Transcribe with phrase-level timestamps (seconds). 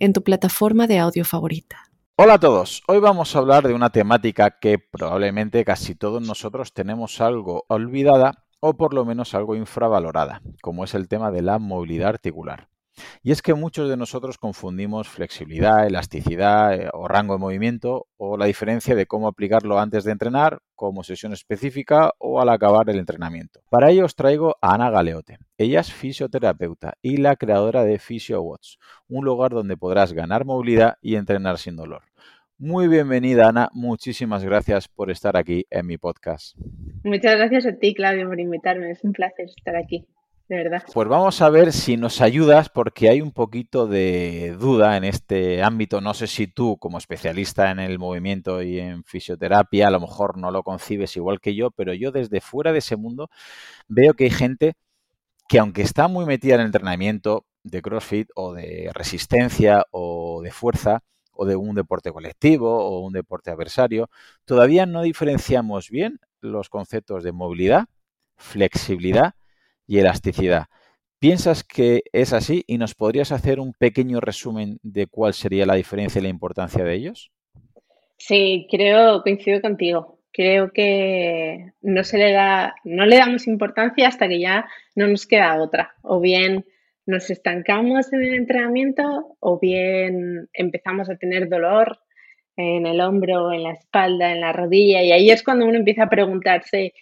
[0.00, 1.84] en tu plataforma de audio favorita.
[2.16, 6.72] Hola a todos, hoy vamos a hablar de una temática que probablemente casi todos nosotros
[6.72, 11.58] tenemos algo olvidada o por lo menos algo infravalorada, como es el tema de la
[11.58, 12.69] movilidad articular.
[13.22, 18.36] Y es que muchos de nosotros confundimos flexibilidad, elasticidad eh, o rango de movimiento o
[18.36, 22.98] la diferencia de cómo aplicarlo antes de entrenar, como sesión específica o al acabar el
[22.98, 23.60] entrenamiento.
[23.68, 25.38] Para ello os traigo a Ana Galeote.
[25.58, 28.76] Ella es fisioterapeuta y la creadora de PhysioWatch,
[29.08, 32.02] un lugar donde podrás ganar movilidad y entrenar sin dolor.
[32.58, 33.70] Muy bienvenida, Ana.
[33.72, 36.58] Muchísimas gracias por estar aquí en mi podcast.
[37.04, 38.90] Muchas gracias a ti, Claudio, por invitarme.
[38.90, 40.06] Es un placer estar aquí
[40.56, 40.82] verdad.
[40.92, 45.62] Pues vamos a ver si nos ayudas porque hay un poquito de duda en este
[45.62, 46.00] ámbito.
[46.00, 50.38] No sé si tú, como especialista en el movimiento y en fisioterapia, a lo mejor
[50.38, 53.30] no lo concibes igual que yo, pero yo desde fuera de ese mundo
[53.88, 54.74] veo que hay gente
[55.48, 60.50] que aunque está muy metida en el entrenamiento de CrossFit o de resistencia o de
[60.50, 64.10] fuerza, o de un deporte colectivo o un deporte adversario,
[64.44, 67.86] todavía no diferenciamos bien los conceptos de movilidad,
[68.36, 69.34] flexibilidad
[69.90, 70.66] y elasticidad.
[71.18, 75.74] ¿Piensas que es así y nos podrías hacer un pequeño resumen de cuál sería la
[75.74, 77.32] diferencia y la importancia de ellos?
[78.16, 80.20] Sí, creo, coincido contigo.
[80.32, 85.26] Creo que no se le da, no le damos importancia hasta que ya no nos
[85.26, 85.96] queda otra.
[86.02, 86.64] O bien
[87.04, 91.98] nos estancamos en el entrenamiento, o bien empezamos a tener dolor
[92.56, 96.04] en el hombro, en la espalda, en la rodilla, y ahí es cuando uno empieza
[96.04, 96.94] a preguntarse,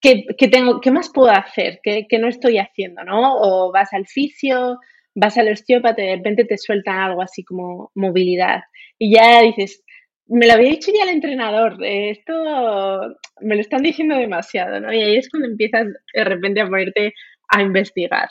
[0.00, 1.80] ¿qué, tengo, ¿qué más puedo hacer?
[1.82, 3.04] ¿Qué, no estoy haciendo?
[3.04, 3.36] ¿no?
[3.36, 4.78] O vas al fisio,
[5.14, 8.62] vas al osteópata y de repente te sueltan algo así como movilidad.
[8.98, 9.82] Y ya dices,
[10.26, 12.34] me lo había dicho ya el entrenador, esto
[13.40, 14.92] me lo están diciendo demasiado, ¿no?
[14.92, 17.14] Y ahí es cuando empiezas de repente a ponerte
[17.48, 18.28] a investigar.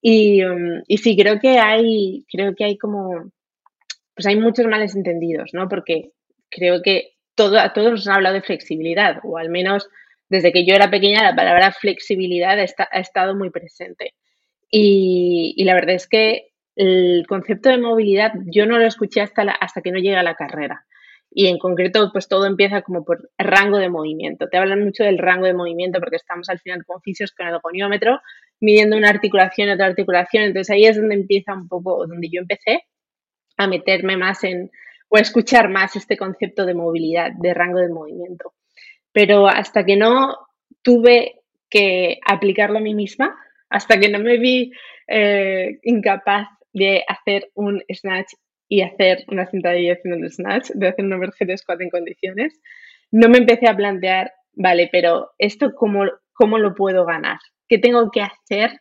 [0.00, 0.42] Y,
[0.88, 3.30] y sí, creo que hay, creo que hay como,
[4.14, 5.68] pues hay muchos males entendidos, ¿no?
[5.68, 6.10] Porque
[6.50, 9.88] creo que todo, a todos nos han hablado de flexibilidad, o al menos
[10.32, 14.14] desde que yo era pequeña la palabra flexibilidad ha estado muy presente.
[14.70, 19.82] Y, la verdad es que el concepto de movilidad yo no lo escuché hasta, hasta
[19.82, 20.86] que no llegué a la carrera.
[21.30, 24.48] Y en concreto, pues todo empieza como por rango de movimiento.
[24.48, 27.58] Te hablan mucho del rango de movimiento porque estamos al final con fisios con el
[27.58, 28.22] goniómetro,
[28.58, 30.44] midiendo una articulación y otra articulación.
[30.44, 32.84] Entonces ahí es donde empieza un poco, donde yo empecé
[33.58, 34.70] a meterme más en,
[35.08, 38.54] o a escuchar más este concepto de movilidad, de rango de movimiento
[39.12, 40.36] pero hasta que no
[40.82, 41.40] tuve
[41.70, 43.36] que aplicarlo a mí misma,
[43.70, 44.72] hasta que no me vi
[45.08, 48.32] eh, incapaz de hacer un snatch
[48.68, 52.60] y hacer una sentadilla haciendo un snatch, de hacer una Mercedes 4 en condiciones,
[53.10, 58.10] no me empecé a plantear, vale, pero esto cómo, cómo lo puedo ganar, qué tengo
[58.10, 58.80] que hacer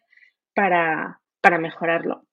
[0.53, 2.23] para, para mejorarlo.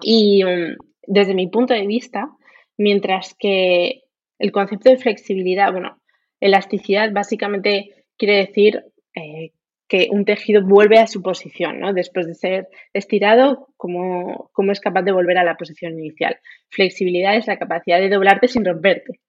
[0.00, 2.28] Y um, desde mi punto de vista,
[2.76, 4.02] mientras que
[4.38, 6.00] el concepto de flexibilidad, bueno,
[6.40, 8.84] Elasticidad básicamente quiere decir
[9.14, 9.52] eh,
[9.88, 11.92] que un tejido vuelve a su posición, ¿no?
[11.92, 16.38] Después de ser estirado, como, es capaz de volver a la posición inicial.
[16.70, 19.20] Flexibilidad es la capacidad de doblarte sin romperte.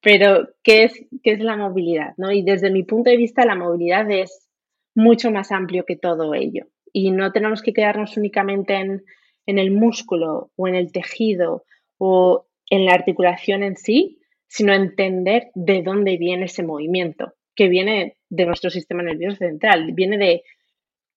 [0.00, 2.14] Pero, ¿qué es, qué es la movilidad?
[2.16, 2.30] ¿no?
[2.30, 4.48] Y desde mi punto de vista, la movilidad es
[4.94, 6.66] mucho más amplio que todo ello.
[6.92, 9.02] Y no tenemos que quedarnos únicamente en,
[9.46, 11.64] en el músculo o en el tejido
[11.98, 18.16] o en la articulación en sí, sino entender de dónde viene ese movimiento, que viene
[18.28, 20.42] de nuestro sistema nervioso central, viene de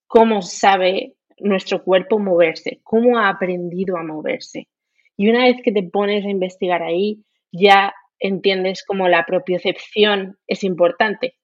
[0.08, 4.68] cómo sabe nuestro cuerpo moverse, cómo ha aprendido a moverse.
[5.16, 10.64] Y una vez que te pones a investigar ahí, ya entiendes cómo la propiocepción es
[10.64, 11.36] importante.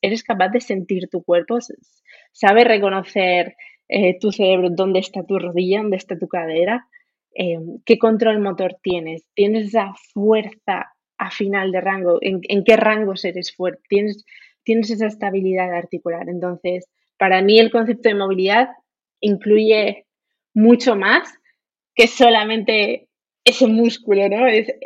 [0.00, 1.58] Eres capaz de sentir tu cuerpo,
[2.32, 3.56] sabes reconocer
[3.88, 6.86] eh, tu cerebro, dónde está tu rodilla, dónde está tu cadera,
[7.34, 13.24] eh, qué control motor tienes, tienes esa fuerza a final de rango, en, qué rangos
[13.24, 14.24] eres fuerte, tienes,
[14.62, 16.28] tienes esa estabilidad articular.
[16.28, 16.88] Entonces,
[17.18, 18.68] para mí el concepto de movilidad
[19.20, 20.06] incluye
[20.54, 21.28] mucho más
[21.94, 23.08] que solamente
[23.44, 24.46] ese músculo, ¿no?
[24.46, 24.78] ese,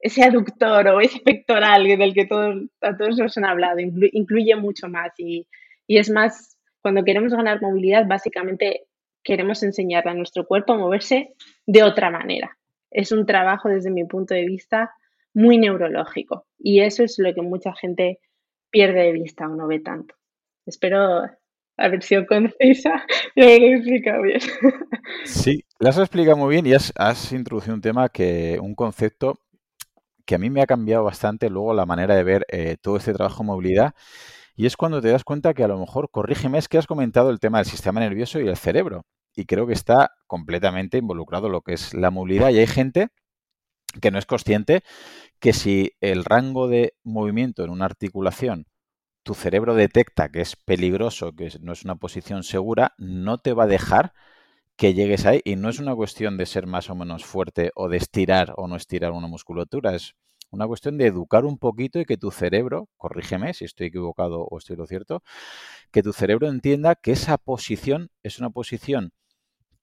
[0.00, 4.88] ese aductor o ese pectoral del que todos, a todos nos han hablado, incluye mucho
[4.88, 5.46] más y,
[5.86, 8.86] y es más, cuando queremos ganar movilidad, básicamente
[9.22, 11.34] queremos enseñarle a nuestro cuerpo a moverse
[11.66, 12.56] de otra manera
[12.92, 14.92] es un trabajo desde mi punto de vista
[15.34, 18.20] muy neurológico y eso es lo que mucha gente
[18.70, 20.14] pierde de vista o no ve tanto.
[20.66, 21.22] Espero
[21.76, 24.40] haber sido concisa y haber explicado bien.
[25.24, 29.38] Sí, lo has explicado muy bien y has, has introducido un tema que, un concepto
[30.24, 33.12] que a mí me ha cambiado bastante luego la manera de ver eh, todo este
[33.12, 33.94] trabajo de movilidad.
[34.54, 37.30] Y es cuando te das cuenta que a lo mejor, corrígeme, es que has comentado
[37.30, 39.02] el tema del sistema nervioso y el cerebro.
[39.34, 42.50] Y creo que está completamente involucrado lo que es la movilidad.
[42.50, 43.08] Y hay gente
[44.00, 44.82] que no es consciente
[45.38, 48.66] que si el rango de movimiento en una articulación
[49.22, 53.64] tu cerebro detecta que es peligroso, que no es una posición segura, no te va
[53.64, 54.12] a dejar
[54.76, 55.40] que llegues ahí.
[55.44, 58.66] Y no es una cuestión de ser más o menos fuerte o de estirar o
[58.66, 60.14] no estirar una musculatura, es
[60.50, 64.58] una cuestión de educar un poquito y que tu cerebro, corrígeme si estoy equivocado o
[64.58, 65.22] estoy lo cierto,
[65.90, 69.12] que tu cerebro entienda que esa posición es una posición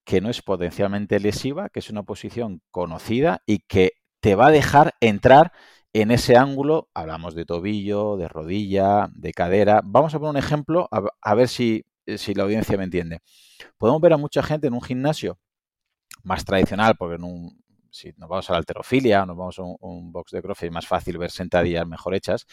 [0.09, 3.91] que no es potencialmente lesiva, que es una posición conocida y que
[4.21, 5.51] te va a dejar entrar
[5.93, 6.89] en ese ángulo.
[6.95, 9.81] Hablamos de tobillo, de rodilla, de cadera.
[9.85, 11.85] Vamos a poner un ejemplo a, ver si,
[12.17, 13.19] si la audiencia me entiende.
[13.77, 15.37] Podemos ver a mucha gente en un gimnasio
[16.23, 19.63] más tradicional, porque en un, si nos vamos a la alterofilia o nos vamos a
[19.63, 22.45] un, box de CrossFit, es más fácil ver sentadillas mejor hechas,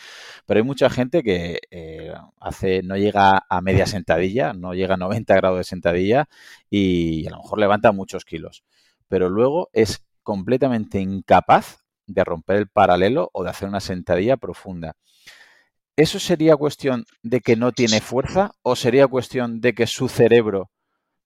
[0.47, 4.99] pero hay mucha gente que eh, hace, no llega a media sentadilla, no llega a
[4.99, 6.29] 90 grados de sentadilla
[6.71, 8.65] y a lo mejor levanta muchos kilos,
[9.09, 14.97] pero luego es completamente incapaz de romper el paralelo o de hacer una sentadilla profunda.
[15.97, 20.71] ¿Eso sería cuestión de que no tiene fuerza o sería cuestión de que su cerebro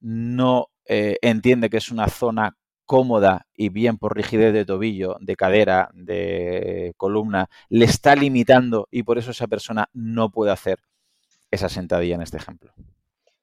[0.01, 2.57] no eh, entiende que es una zona
[2.91, 9.05] cómoda y bien por rigidez de tobillo, de cadera, de columna, le está limitando y
[9.05, 10.81] por eso esa persona no puede hacer
[11.53, 12.73] esa sentadilla en este ejemplo?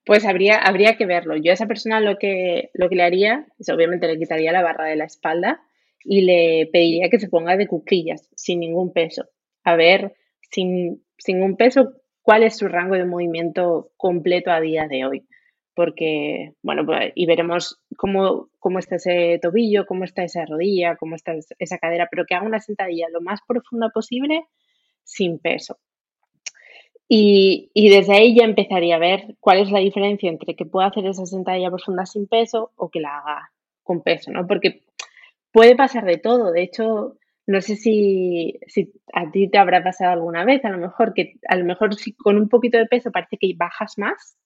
[0.05, 1.37] Pues habría, habría que verlo.
[1.37, 4.63] Yo a esa persona lo que, lo que le haría es obviamente le quitaría la
[4.63, 5.61] barra de la espalda
[6.03, 9.29] y le pediría que se ponga de cuclillas, sin ningún peso.
[9.63, 10.15] A ver,
[10.51, 15.26] sin, sin un peso, cuál es su rango de movimiento completo a día de hoy
[15.77, 21.15] porque, bueno, pues, y veremos cómo, cómo está ese tobillo, cómo está esa rodilla, cómo
[21.15, 24.47] está esa cadera, pero que haga una sentadilla lo más profunda posible
[25.03, 25.77] sin peso.
[27.07, 30.87] Y, y, desde ahí ya empezaría a ver cuál es la diferencia entre que pueda
[30.87, 33.51] hacer esa sentadilla profunda sin peso o que la haga
[33.83, 34.47] con peso, ¿no?
[34.47, 34.81] Porque
[35.51, 36.51] puede pasar de todo.
[36.51, 40.79] De hecho, no sé si, si, a ti te habrá pasado alguna vez, a lo
[40.79, 44.37] mejor que a lo mejor si con un poquito de peso parece que bajas más,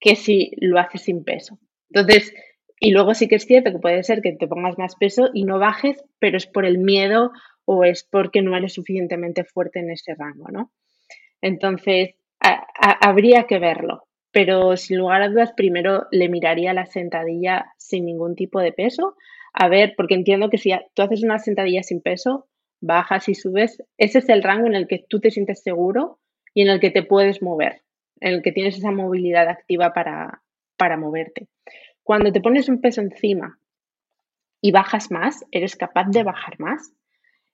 [0.00, 1.58] que si lo haces sin peso.
[1.90, 2.34] Entonces,
[2.80, 5.44] y luego sí que es cierto que puede ser que te pongas más peso y
[5.44, 7.32] no bajes, pero es por el miedo
[7.64, 10.72] o es porque no eres suficientemente fuerte en ese rango, ¿no?
[11.40, 18.06] Entonces, habría que verlo, pero sin lugar a dudas, primero le miraría la sentadilla sin
[18.06, 19.16] ningún tipo de peso,
[19.52, 22.48] a ver, porque entiendo que si tú haces una sentadilla sin peso,
[22.80, 26.20] bajas y subes, ese es el rango en el que tú te sientes seguro
[26.54, 27.82] y en el que te puedes mover
[28.20, 30.42] en el que tienes esa movilidad activa para,
[30.76, 31.48] para moverte.
[32.02, 33.58] Cuando te pones un peso encima
[34.60, 36.92] y bajas más, eres capaz de bajar más.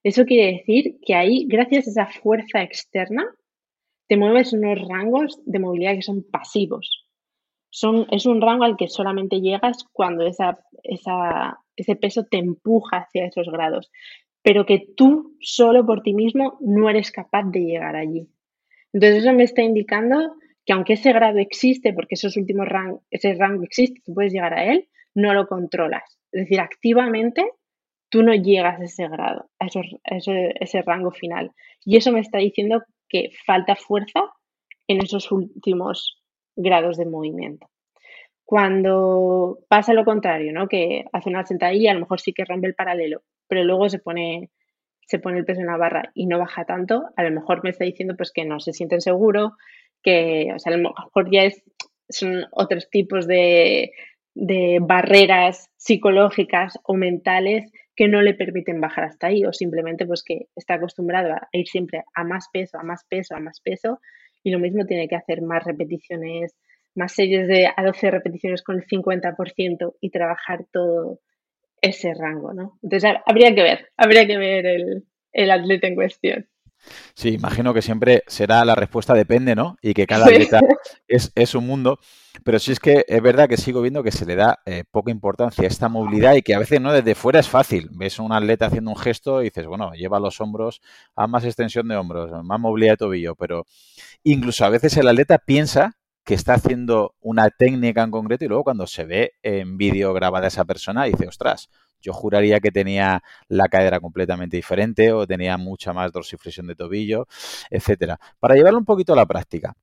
[0.03, 3.25] Eso quiere decir que ahí, gracias a esa fuerza externa,
[4.07, 7.07] te mueves unos rangos de movilidad que son pasivos.
[7.69, 13.25] Son, es un rango al que solamente llegas cuando esa, ese peso te empuja hacia
[13.25, 13.91] esos grados,
[14.41, 18.29] pero que tú solo por ti mismo no eres capaz de llegar allí.
[18.93, 22.67] Entonces eso me está indicando que aunque ese grado existe, porque esos últimos
[23.11, 26.19] ese rango existe, tú puedes llegar a él, no lo controlas.
[26.31, 27.45] Es decir, activamente
[28.09, 31.51] tú no llegas a ese grado, a, ese, rango final.
[31.83, 34.21] Y eso me está diciendo que falta fuerza
[34.87, 36.21] en esos últimos
[36.55, 37.69] grados de movimiento.
[38.43, 40.67] Cuando pasa lo contrario, ¿no?
[40.67, 43.99] que hace una sentadilla, a lo mejor sí que rompe el paralelo, pero luego se
[43.99, 44.51] pone,
[45.01, 47.71] se pone el peso en la barra y no baja tanto, a lo mejor me
[47.71, 49.53] está diciendo pues, que no se sienten seguro,
[50.05, 51.63] que, o sea, a lo mejor ya es,
[52.07, 53.91] son otros tipos de,
[54.35, 60.23] de barreras psicológicas o mentales que no le permiten bajar hasta ahí o simplemente pues
[60.23, 63.99] que está acostumbrado a ir siempre a más peso, a más peso, a más peso
[64.43, 66.55] y lo mismo tiene que hacer más repeticiones,
[66.93, 71.19] más series de a 12 repeticiones con el 50% y trabajar todo
[71.81, 72.77] ese rango, ¿no?
[72.83, 76.47] Entonces habría que ver, habría que ver el, el atleta en cuestión.
[77.13, 79.77] Sí, imagino que siempre será la respuesta depende, ¿no?
[79.81, 80.59] Y que cada atleta
[81.07, 81.99] es, un mundo.
[82.43, 85.11] Pero sí es que es verdad que sigo viendo que se le da eh, poca
[85.11, 87.89] importancia a esta movilidad y que a veces no desde fuera es fácil.
[87.91, 90.81] Ves a un atleta haciendo un gesto y dices, bueno, lleva los hombros
[91.15, 93.35] a más extensión de hombros, más movilidad de tobillo.
[93.35, 93.65] Pero
[94.23, 98.63] incluso a veces el atleta piensa que está haciendo una técnica en concreto y luego
[98.63, 101.69] cuando se ve en vídeo grabada esa persona dice, ostras,
[102.05, 107.27] yo juraría que tenía la cadera completamente diferente o tenía mucha más dorsiflexión de tobillo,
[107.71, 108.19] etcétera.
[108.39, 109.75] Para llevarlo un poquito a la práctica,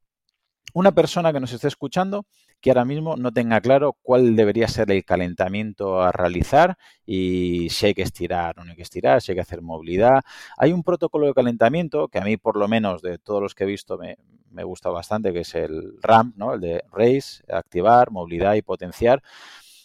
[0.72, 2.24] una persona que nos esté escuchando
[2.60, 7.86] que ahora mismo no tenga claro cuál debería ser el calentamiento a realizar y si
[7.86, 10.22] hay que estirar o no hay que estirar, si hay que hacer movilidad.
[10.56, 13.64] Hay un protocolo de calentamiento que a mí, por lo menos, de todos los que
[13.64, 14.16] he visto, me,
[14.64, 16.54] gusta bastante, que es el RAM, ¿no?
[16.54, 19.22] el de raise, activar, movilidad y potenciar.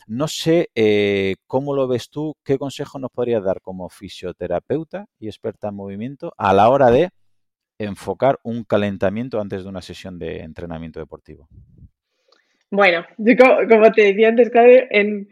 [0.07, 5.27] No sé eh, cómo lo ves tú, qué consejo nos podrías dar como fisioterapeuta y
[5.27, 7.09] experta en movimiento a la hora de
[7.77, 11.49] enfocar un calentamiento antes de una sesión de entrenamiento deportivo?
[12.71, 13.33] Bueno, yo
[13.69, 14.49] como, te decía antes,
[14.91, 15.27] en,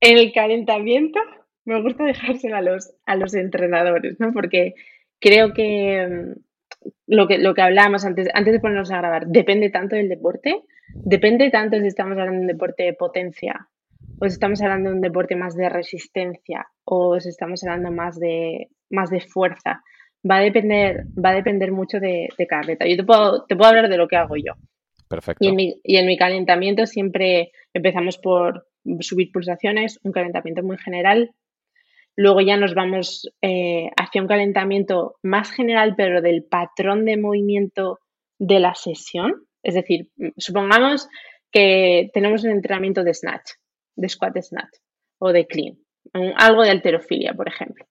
[0.00, 1.20] el calentamiento
[1.64, 4.32] me gusta dejárselo a los, a los entrenadores, ¿no?
[4.32, 4.74] Porque
[5.20, 9.70] creo que mm, lo que, lo que hablábamos antes, antes de ponernos a grabar, depende
[9.70, 10.62] tanto del deporte,
[10.94, 13.68] depende tanto si estamos hablando de un deporte de potencia,
[14.20, 18.18] o si estamos hablando de un deporte más de resistencia, o si estamos hablando más
[18.18, 19.82] de, más de fuerza
[20.28, 22.86] va a depender, va a depender mucho de, cada atleta.
[22.86, 24.54] Yo te puedo, te puedo hablar de lo que hago yo.
[25.08, 25.44] Perfecto.
[25.44, 28.66] Y en, mi, y en mi calentamiento siempre empezamos por
[29.00, 31.30] subir pulsaciones, un calentamiento muy general.
[32.16, 37.98] Luego ya nos vamos eh, hacia un calentamiento más general, pero del patrón de movimiento
[38.38, 39.46] de la sesión.
[39.62, 41.08] Es decir, supongamos
[41.52, 43.52] que tenemos un entrenamiento de snatch,
[43.96, 44.78] de squat snatch
[45.18, 45.78] o de clean,
[46.36, 47.86] algo de alterofilia, por ejemplo.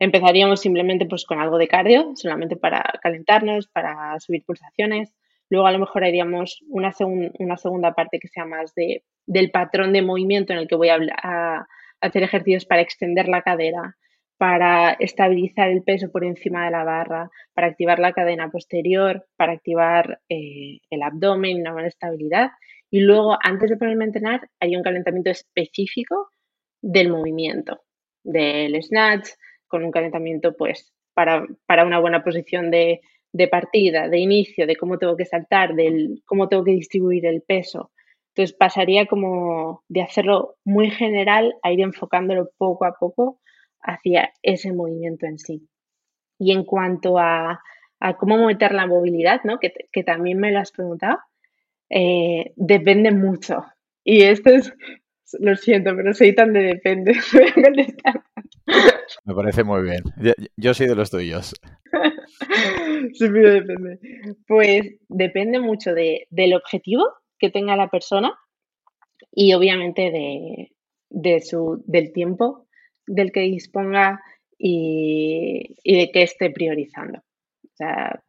[0.00, 5.12] Empezaríamos simplemente pues con algo de cardio, solamente para calentarnos, para subir pulsaciones.
[5.50, 10.00] Luego a lo mejor haríamos una, segunda parte que sea más de, del patrón de
[10.00, 11.66] movimiento en el que voy a,
[12.00, 13.94] hacer ejercicios para extender la cadera,
[14.38, 19.52] para estabilizar el peso por encima de la barra, para activar la cadena posterior, para
[19.52, 22.52] activar eh, el abdomen, una buena estabilidad.
[22.90, 26.30] Y luego, antes de ponerme a entrenar, haría un calentamiento específico
[26.82, 27.82] del movimiento,
[28.24, 29.28] del snatch,
[29.68, 31.46] con un calentamiento pues para,
[31.84, 33.00] una buena posición de,
[33.50, 37.92] partida, de inicio, de cómo tengo que saltar, de cómo tengo que distribuir el peso.
[38.34, 43.40] Entonces pasaría como de hacerlo muy general a ir enfocándolo poco a poco
[43.80, 45.68] hacia ese movimiento en sí.
[46.38, 47.60] Y en cuanto a,
[48.18, 49.58] cómo meter la movilidad, ¿no?
[49.58, 51.18] que, también me lo has preguntado,
[51.90, 53.64] eh, depende mucho.
[54.04, 54.72] Y esto es,
[55.38, 57.12] lo siento, pero soy tan de depende.
[59.24, 60.02] Me parece muy bien.
[60.56, 61.54] Yo, soy de los tuyos.
[63.12, 63.98] sí, pero depende.
[64.46, 67.04] Pues depende mucho del objetivo
[67.38, 68.32] que tenga la persona
[69.32, 70.70] y obviamente
[71.10, 72.66] de, su, del tiempo
[73.06, 74.20] del que disponga
[74.58, 77.20] y, de qué esté priorizando.
[77.64, 78.22] O sea,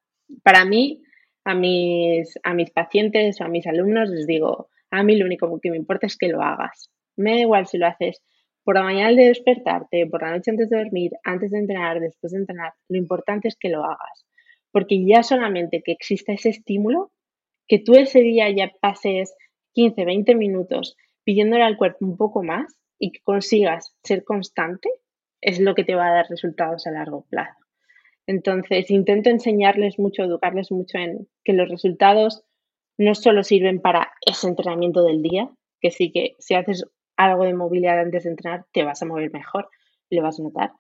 [0.44, 1.04] para mí,
[1.44, 5.60] a mis, a mis pacientes o a mis alumnos les digo, a mí lo único
[5.62, 6.92] que me importa es que lo hagas.
[7.16, 8.22] Me da igual si lo haces
[8.64, 12.34] por la mañana de despertarte, por la noche antes de dormir, antes de entrenar, después
[12.34, 14.26] de entrenar, lo importante es que lo hagas.
[14.72, 17.12] Porque ya solamente que exista ese estímulo,
[17.68, 19.34] que tú ese día ya pases
[19.74, 24.90] 15, 20 minutos pidiéndole al cuerpo un poco más y que consigas ser constante,
[25.42, 27.58] es lo que te va a dar resultados a largo plazo.
[28.32, 32.46] Entonces, intento enseñarles mucho, educarles mucho en que los resultados
[32.98, 35.50] no solo sirven para ese entrenamiento del día,
[35.82, 36.86] que sí que si haces
[37.18, 39.68] algo de movilidad antes de entrenar, te vas a mover mejor,
[40.10, 40.72] lo vas a notar.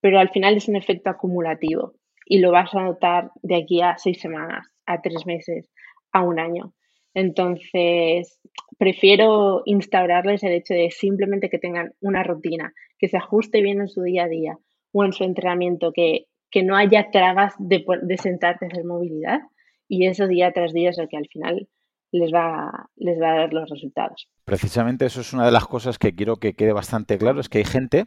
[0.00, 1.94] Pero al final es un efecto acumulativo
[2.26, 5.70] y lo vas a notar de aquí a seis semanas, a tres meses,
[6.10, 6.74] a un año.
[7.14, 8.40] Entonces,
[8.76, 13.88] prefiero instaurarles el hecho de simplemente que tengan una rutina, que se ajuste bien en
[13.88, 14.58] su día a día
[14.90, 19.40] o en su entrenamiento, que, que no haya trabas de, de sentarte a hacer movilidad
[19.86, 21.68] y eso día tras día es lo que al final
[22.10, 24.28] les va, les va a dar los resultados.
[24.44, 27.58] Precisamente eso es una de las cosas que quiero que quede bastante claro, es que
[27.58, 28.06] hay gente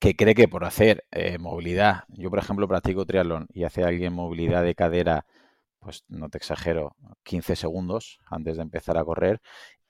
[0.00, 4.12] que cree que por hacer eh, movilidad, yo por ejemplo practico triatlón y hace alguien
[4.12, 5.26] movilidad de cadera,
[5.80, 9.40] pues no te exagero, 15 segundos antes de empezar a correr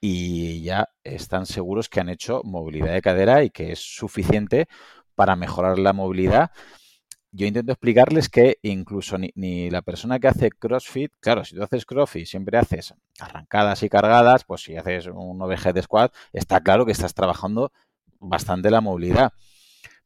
[0.00, 4.66] y ya están seguros que han hecho movilidad de cadera y que es suficiente
[5.14, 6.50] para mejorar la movilidad
[7.38, 11.86] yo intento explicarles que incluso ni, la persona que hace CrossFit, claro, si tú haces
[11.86, 16.90] CrossFit siempre haces arrancadas y cargadas, pues si haces un de squat, está claro que
[16.90, 17.70] estás trabajando
[18.18, 19.32] bastante la movilidad.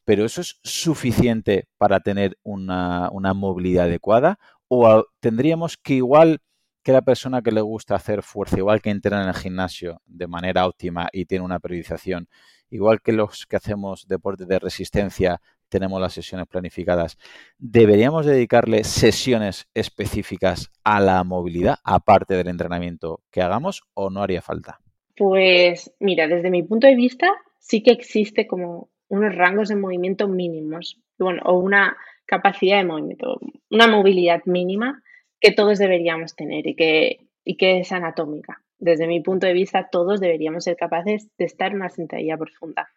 [0.04, 6.42] Pero eso es suficiente para tener una, movilidad adecuada o tendríamos que igual
[6.82, 10.26] que la persona que le gusta hacer fuerza, igual que entrena en el gimnasio de
[10.26, 12.28] manera óptima y tiene una periodización,
[12.68, 15.40] igual que los que hacemos deporte de resistencia,
[15.72, 17.16] tenemos las sesiones planificadas,
[17.58, 24.42] ¿deberíamos dedicarle sesiones específicas a la movilidad, aparte del entrenamiento que hagamos, o no haría
[24.42, 24.80] falta?
[25.16, 30.28] Pues mira, desde mi punto de vista, sí que existe como unos rangos de movimiento
[30.28, 33.38] mínimos, bueno, o una capacidad de movimiento,
[33.70, 35.02] una movilidad mínima
[35.40, 38.62] que todos deberíamos tener y que, y que es anatómica.
[38.78, 42.90] Desde mi punto de vista, todos deberíamos ser capaces de estar en una sentadilla profunda.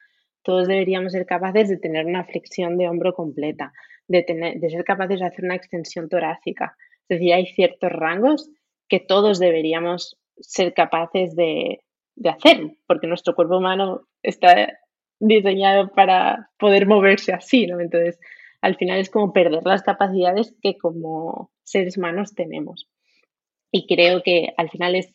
[0.45, 3.73] Todos deberíamos ser capaces de tener una flexión de hombro completa,
[4.07, 4.23] de,
[4.69, 6.77] ser capaces de hacer una extensión torácica.
[7.09, 8.51] Es decir, hay ciertos rangos
[8.87, 11.79] que todos deberíamos ser capaces de,
[12.15, 14.77] de hacer, porque nuestro cuerpo humano está
[15.19, 17.79] diseñado para poder moverse así, ¿no?
[17.79, 18.19] Entonces,
[18.61, 22.87] al final es como perder las capacidades que como seres humanos tenemos.
[23.71, 25.11] Y creo que al final es,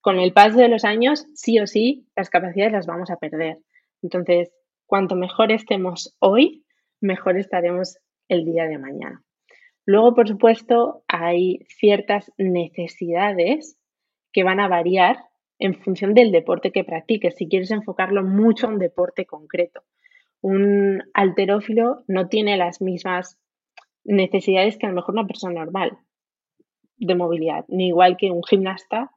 [0.00, 3.58] con el paso de los años, sí o sí, las capacidades las vamos a perder.
[4.02, 4.52] Entonces,
[4.90, 6.64] cuanto mejor estemos hoy,
[7.00, 9.22] mejor estaremos el día de mañana.
[9.86, 13.78] Luego, por supuesto, hay ciertas necesidades
[14.32, 15.18] que van a variar
[15.60, 19.84] en función del deporte que practiques, si quieres enfocarlo mucho a un deporte concreto.
[20.40, 23.38] Un alterófilo no tiene las mismas
[24.02, 25.98] necesidades que a lo mejor una persona normal
[26.96, 29.12] de movilidad, ni igual que un gimnasta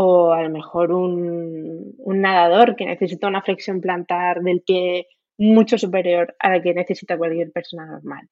[0.00, 6.36] o a lo mejor un, nadador que necesita una flexión plantar del pie mucho superior
[6.38, 8.28] a la que necesita cualquier persona normal.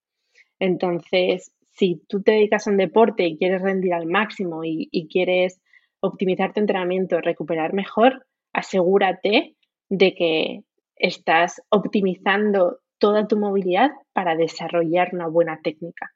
[0.61, 5.61] Entonces, si tú te dedicas a un deporte y quieres rendir al máximo y quieres
[5.99, 9.57] optimizar tu entrenamiento, recuperar mejor, asegúrate
[9.89, 10.61] de que
[10.95, 16.13] estás optimizando toda tu movilidad para desarrollar una buena técnica.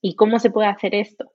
[0.00, 1.30] ¿Y cómo se puede hacer esto?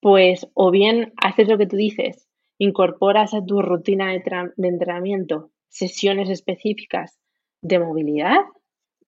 [0.00, 2.27] Pues o bien haces lo que tú dices,
[2.58, 4.22] incorporas a tu rutina de,
[4.68, 7.18] entrenamiento sesiones específicas
[7.62, 8.38] de movilidad.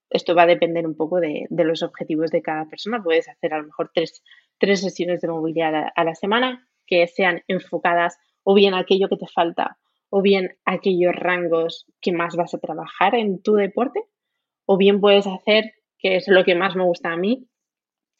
[0.08, 3.02] Esto va a depender un poco de, los objetivos de cada persona.
[3.02, 4.22] Puedes hacer a lo mejor tres,
[4.58, 9.16] tres sesiones de movilidad a la semana que sean enfocadas o bien a aquello que
[9.16, 9.78] te falta
[10.08, 14.02] o bien aquellos rangos que más vas a trabajar en tu deporte
[14.66, 17.48] o bien puedes hacer, que es lo que más me gusta a mí,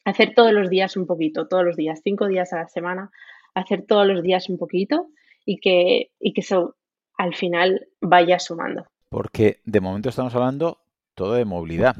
[0.05, 3.11] hacer todos los días un poquito, todos los días, cinco días a la semana,
[3.53, 5.07] hacer todos los días un poquito
[5.45, 6.75] y que, y que eso
[7.17, 8.85] al final vaya sumando.
[9.09, 10.79] Porque de momento estamos hablando
[11.15, 11.95] todo de movilidad.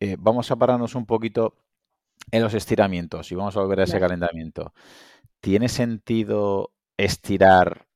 [0.00, 1.56] Eh, vamos a pararnos un poquito
[2.30, 4.72] en los estiramientos y vamos a volver a ese calentamiento.
[5.42, 7.86] ¿tiene sentido estirar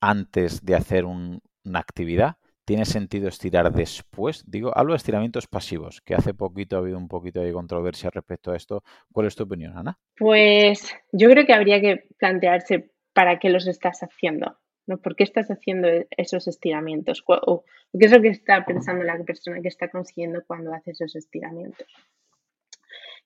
[0.00, 1.40] antes de hacer una
[1.74, 2.36] actividad?
[2.64, 4.44] ¿Tiene sentido estirar después?
[4.46, 8.52] Digo, hablo de estiramientos pasivos, que hace poquito ha habido un poquito de controversia respecto
[8.52, 8.84] a esto.
[9.12, 9.98] ¿Cuál es tu opinión, Ana?
[10.16, 14.58] Pues yo creo que habría que plantearse para qué los estás haciendo.
[14.86, 14.98] ¿no?
[14.98, 17.24] ¿Por qué estás haciendo esos estiramientos?
[17.26, 21.86] ¿Qué es lo que está pensando la persona que está consiguiendo cuando hace esos estiramientos?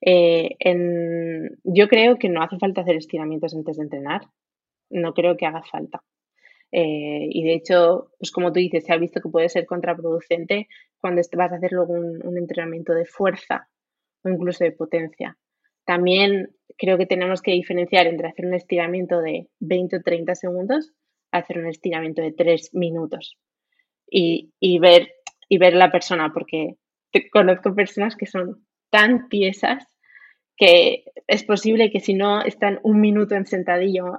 [0.01, 0.57] Eh,
[1.63, 4.21] yo creo que no hace falta hacer estiramientos antes de entrenar.
[4.89, 6.03] No creo que haga falta.
[6.71, 10.67] Eh, y de hecho, pues como tú dices, se ha visto que puede ser contraproducente
[10.99, 13.69] cuando vas a hacer luego un, entrenamiento de fuerza
[14.23, 15.37] o incluso de potencia.
[15.87, 20.93] También creo que tenemos que diferenciar entre hacer un estiramiento de 20 o 30 segundos
[21.31, 23.37] a hacer un estiramiento de 3 minutos
[24.09, 25.07] y, ver,
[25.49, 26.75] la persona, porque
[27.31, 29.87] conozco personas que son tan tiesas
[30.57, 34.17] que es posible que si no están un minuto en sentadillo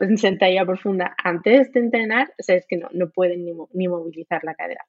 [0.00, 4.42] en sentadilla profunda antes de entrenar, o sea, es que no, no pueden ni, movilizar
[4.44, 4.84] la cadera.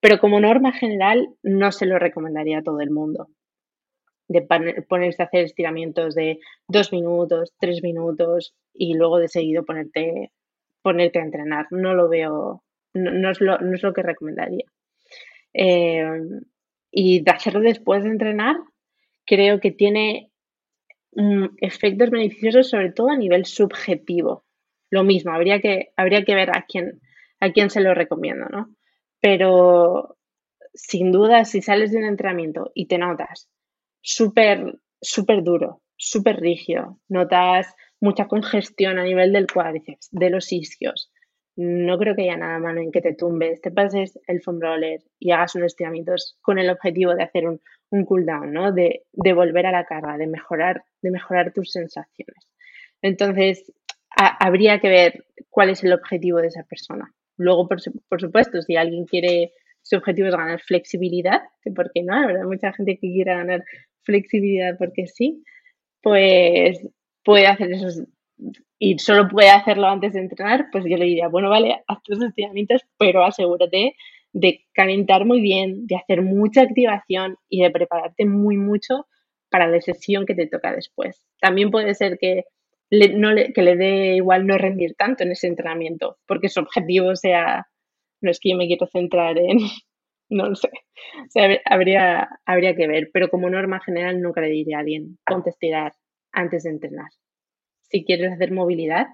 [0.00, 3.28] Pero como norma general, no se lo recomendaría a todo el mundo.
[4.26, 4.42] De
[4.88, 10.32] ponerse a hacer estiramientos de dos minutos, tres minutos y luego de seguido ponerte,
[10.82, 11.66] ponerte a entrenar.
[11.70, 14.64] No lo veo, no, es, lo, no es, lo, que recomendaría.
[15.52, 16.04] Eh,
[16.90, 18.56] y hacerlo después de entrenar,
[19.26, 20.30] creo que tiene
[21.12, 24.44] mm, efectos beneficiosos sobre todo a nivel subjetivo.
[24.90, 27.00] Lo mismo, habría que, habría que ver a quién,
[27.40, 28.74] a quién se lo recomiendo, ¿no?
[29.20, 30.16] Pero
[30.72, 33.48] sin duda, si sales de un entrenamiento y te notas
[34.04, 41.10] súper, súper duro, súper rígido, notas mucha congestión a nivel del cuádriceps, de los isquios,
[41.56, 45.00] no creo que haya nada malo en que te tumbes, te pases el foam roller
[45.20, 48.72] y hagas unos estiramientos con el objetivo de hacer un, un cooldown, ¿no?
[48.72, 52.50] De, de, volver a la carga, de mejorar, de mejorar tus sensaciones.
[53.02, 53.72] Entonces,
[54.16, 57.12] habría que ver cuál es el objetivo de esa persona.
[57.36, 62.02] Luego, por, por, supuesto, si alguien quiere, su objetivo es ganar flexibilidad, que por qué
[62.02, 63.64] no, hay mucha gente que quiere ganar
[64.04, 65.42] flexibilidad porque sí,
[66.02, 66.80] pues
[67.24, 68.04] puede hacer esos
[68.78, 72.22] y solo puede hacerlo antes de entrenar, pues yo le diría, bueno, vale, haz tus
[72.22, 73.96] estiramientos, pero asegúrate
[74.32, 79.06] de calentar muy bien, de hacer mucha activación y de prepararte muy mucho
[79.48, 81.24] para la sesión que te toca después.
[81.40, 82.44] También puede ser que
[82.90, 86.60] le, no le, que le dé igual no rendir tanto en ese entrenamiento, porque su
[86.60, 87.68] objetivo sea,
[88.20, 89.58] no es que yo me quiero centrar en,
[90.38, 90.70] no lo sé.
[91.64, 95.52] habría, habría que ver, pero como norma general nunca le diría a alguien, ponte a
[95.52, 95.92] estirar
[96.32, 97.10] antes de entrenar.
[97.82, 99.06] Si quieres hacer movilidad,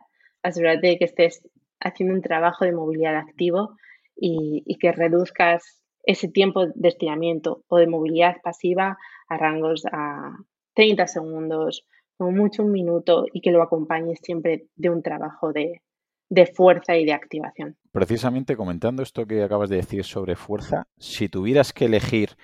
[0.43, 1.47] asegúrate de que estés
[1.81, 3.77] haciendo un trabajo de movilidad activo
[4.17, 8.97] y, que reduzcas ese tiempo de estiramiento o de movilidad pasiva
[9.29, 10.37] a rangos a
[10.75, 16.47] 30 segundos, como mucho un minuto y que lo acompañes siempre de un trabajo de
[16.55, 17.77] fuerza y de activación.
[17.93, 22.37] Precisamente comentando esto que acabas de decir sobre fuerza, si tuvieras que elegir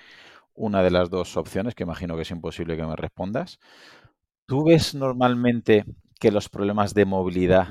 [0.53, 3.59] una de las dos opciones, que imagino que es imposible que me respondas,
[4.45, 5.85] ¿tú ves normalmente
[6.19, 7.67] que los problemas de movilidad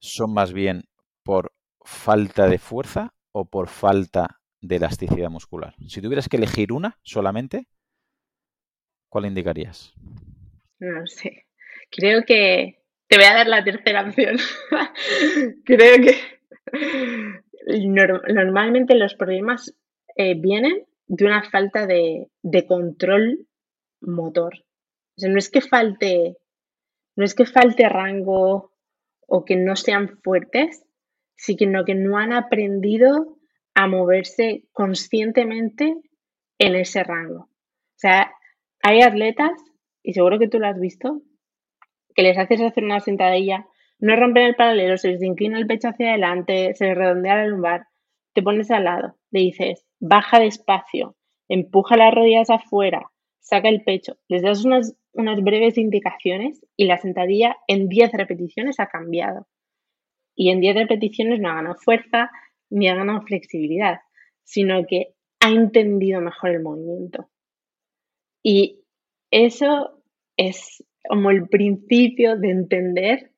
[0.00, 0.84] son más bien
[1.22, 5.74] por falta de fuerza o por falta de elasticidad muscular?
[5.86, 7.68] Si tuvieras que elegir una solamente,
[9.08, 9.94] ¿cuál indicarías?
[10.78, 11.46] No sé.
[11.90, 14.36] Creo que te voy a dar la tercera opción.
[15.64, 16.37] Creo que
[17.66, 19.74] normalmente los problemas
[20.16, 22.28] eh, vienen de una falta de,
[22.66, 23.46] control
[24.00, 24.54] motor.
[24.54, 26.36] O sea, no es que falte,
[27.16, 28.72] no es que falte rango
[29.26, 30.84] o que no sean fuertes,
[31.36, 33.38] sino que no han aprendido
[33.74, 35.94] a moverse conscientemente
[36.58, 37.42] en ese rango.
[37.42, 38.32] O sea,
[38.82, 39.52] hay atletas,
[40.02, 41.22] y seguro que tú lo has visto,
[42.14, 43.66] que les haces hacer una sentadilla,
[44.00, 47.46] no rompen el paralelo, se les inclina el pecho hacia adelante, se les redondea la
[47.46, 47.86] lumbar,
[48.34, 51.16] te pones al lado, le dices, baja despacio,
[51.48, 56.98] empuja las rodillas afuera, saca el pecho, les das unas, unas breves indicaciones y la
[56.98, 59.46] sentadilla en 10 repeticiones ha cambiado.
[60.36, 62.30] Y en 10 repeticiones no ha ganado fuerza
[62.70, 63.98] ni ha ganado flexibilidad,
[64.44, 67.28] sino que ha entendido mejor el movimiento.
[68.42, 68.84] Y
[69.30, 70.02] eso
[70.36, 73.32] es como el principio de entender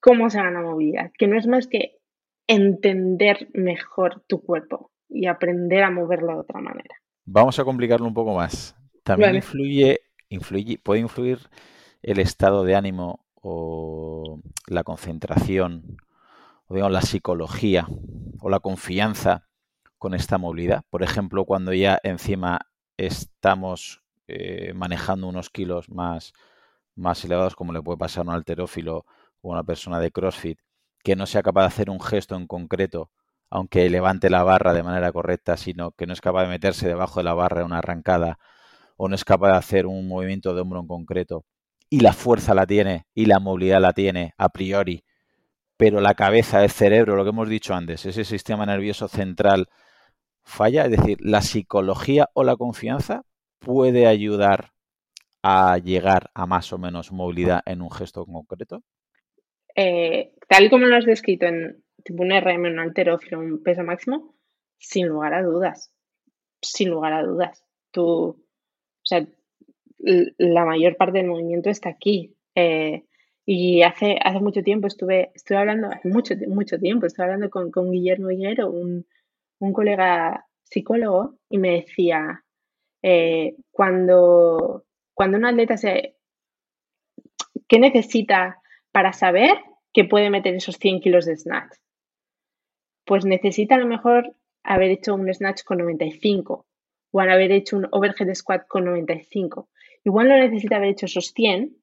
[0.00, 1.98] cómo se gana movilidad, que no es más que
[2.46, 6.96] entender mejor tu cuerpo y aprender a moverlo de otra manera.
[7.24, 8.76] Vamos a complicarlo un poco más.
[9.04, 11.38] También influye, influye, puede influir
[12.02, 15.96] el estado de ánimo o la concentración
[16.66, 17.86] o digamos la psicología
[18.40, 19.48] o la confianza
[19.98, 20.82] con esta movilidad.
[20.90, 22.60] Por ejemplo, cuando ya encima
[22.96, 26.32] estamos eh, manejando unos kilos más,
[26.94, 29.04] más elevados, como le puede pasar a un alterófilo
[29.42, 30.58] o una persona de CrossFit,
[31.02, 33.10] que no sea capaz de hacer un gesto en concreto,
[33.50, 37.20] aunque levante la barra de manera correcta, sino que no es capaz de meterse debajo
[37.20, 38.38] de la barra en una arrancada,
[38.96, 41.44] o no es capaz de hacer un movimiento de hombro en concreto,
[41.88, 45.04] y la fuerza la tiene, y la movilidad la tiene a priori,
[45.76, 49.68] pero la cabeza, el cerebro, lo que hemos dicho antes, ese sistema nervioso central
[50.44, 53.22] falla, es decir, la psicología o la confianza
[53.60, 54.72] puede ayudar
[55.42, 58.82] a llegar a más o menos movilidad en un gesto concreto?
[59.82, 64.34] Eh, tal como lo has descrito en tipo un RM, un alterófilo, un peso máximo,
[64.76, 65.90] sin lugar a dudas.
[66.60, 67.64] Sin lugar a dudas.
[67.90, 69.26] Tú, o sea,
[69.98, 72.36] la mayor parte del movimiento está aquí.
[72.54, 73.04] Eh,
[73.46, 77.70] y hace, hace mucho tiempo estuve, estuve hablando, hace mucho, mucho tiempo, estuve hablando con,
[77.70, 79.06] con Guillermo Higuero, un,
[79.60, 82.44] un colega psicólogo, y me decía,
[83.02, 86.16] eh, cuando, cuando un atleta se...
[87.66, 88.58] ¿Qué necesita
[88.92, 89.56] para saber
[89.92, 91.76] que puede meter esos 100 kilos de snatch?
[93.04, 96.66] Pues necesita a lo mejor haber hecho un snatch con 95
[97.12, 99.68] o haber hecho un overhead squat con 95.
[100.04, 101.76] Igual no necesita haber hecho esos 100,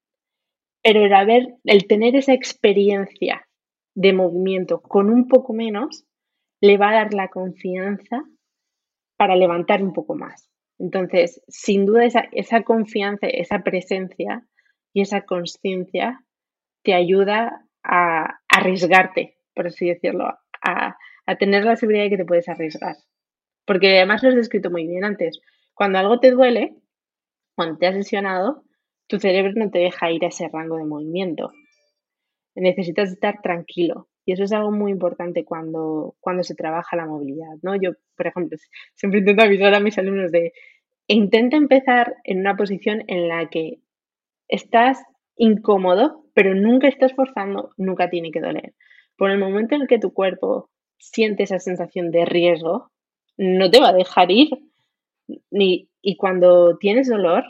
[0.82, 3.46] pero el, haber, el tener esa experiencia
[3.94, 6.06] de movimiento con un poco menos
[6.60, 8.24] le va a dar la confianza
[9.16, 10.48] para levantar un poco más.
[10.78, 14.46] Entonces, sin duda esa, confianza, esa presencia
[14.92, 16.24] y esa conciencia
[16.84, 20.28] te ayuda a, arriesgarte, por así decirlo,
[20.62, 20.96] a,
[21.38, 22.96] tener la seguridad de que te puedes arriesgar.
[23.66, 25.40] Porque además lo has descrito muy bien antes.
[25.74, 26.76] Cuando algo te duele,
[27.54, 28.64] cuando te has lesionado,
[29.08, 31.50] tu cerebro no te deja ir a ese rango de movimiento.
[32.54, 34.08] Necesitas estar tranquilo.
[34.24, 37.74] Y eso es algo muy importante cuando, cuando se trabaja la movilidad, ¿no?
[37.76, 38.58] Yo, por ejemplo,
[38.94, 40.52] siempre intento avisar a mis alumnos de
[41.06, 43.80] intenta empezar en una posición en la que
[44.48, 45.02] estás
[45.36, 48.72] incómodo, pero nunca estás forzando, nunca tiene que doler.
[49.16, 52.92] Por el momento en el que tu cuerpo siente esa sensación de riesgo,
[53.36, 54.50] no te va a dejar ir.
[55.50, 57.42] Ni, y cuando tienes dolor,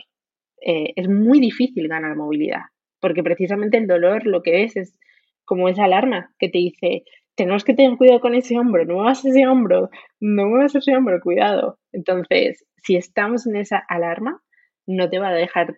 [0.62, 2.62] eh, es muy difícil ganar movilidad,
[2.98, 4.98] porque precisamente el dolor lo que es es
[5.44, 9.22] como esa alarma que te dice, tenemos que tener cuidado con ese hombro, no muevas
[9.22, 11.78] ese hombro, no muevas ese hombro, cuidado.
[11.92, 14.40] Entonces, si estamos en esa alarma,
[14.86, 15.76] no te va a dejar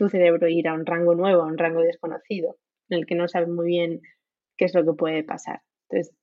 [0.00, 2.56] tu cerebro ir a un rango nuevo, a un rango desconocido,
[2.88, 4.00] en el que no sabes muy bien
[4.56, 5.60] qué es lo que puede pasar.
[5.90, 6.16] Entonces,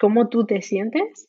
[0.00, 1.28] cómo tú te sientes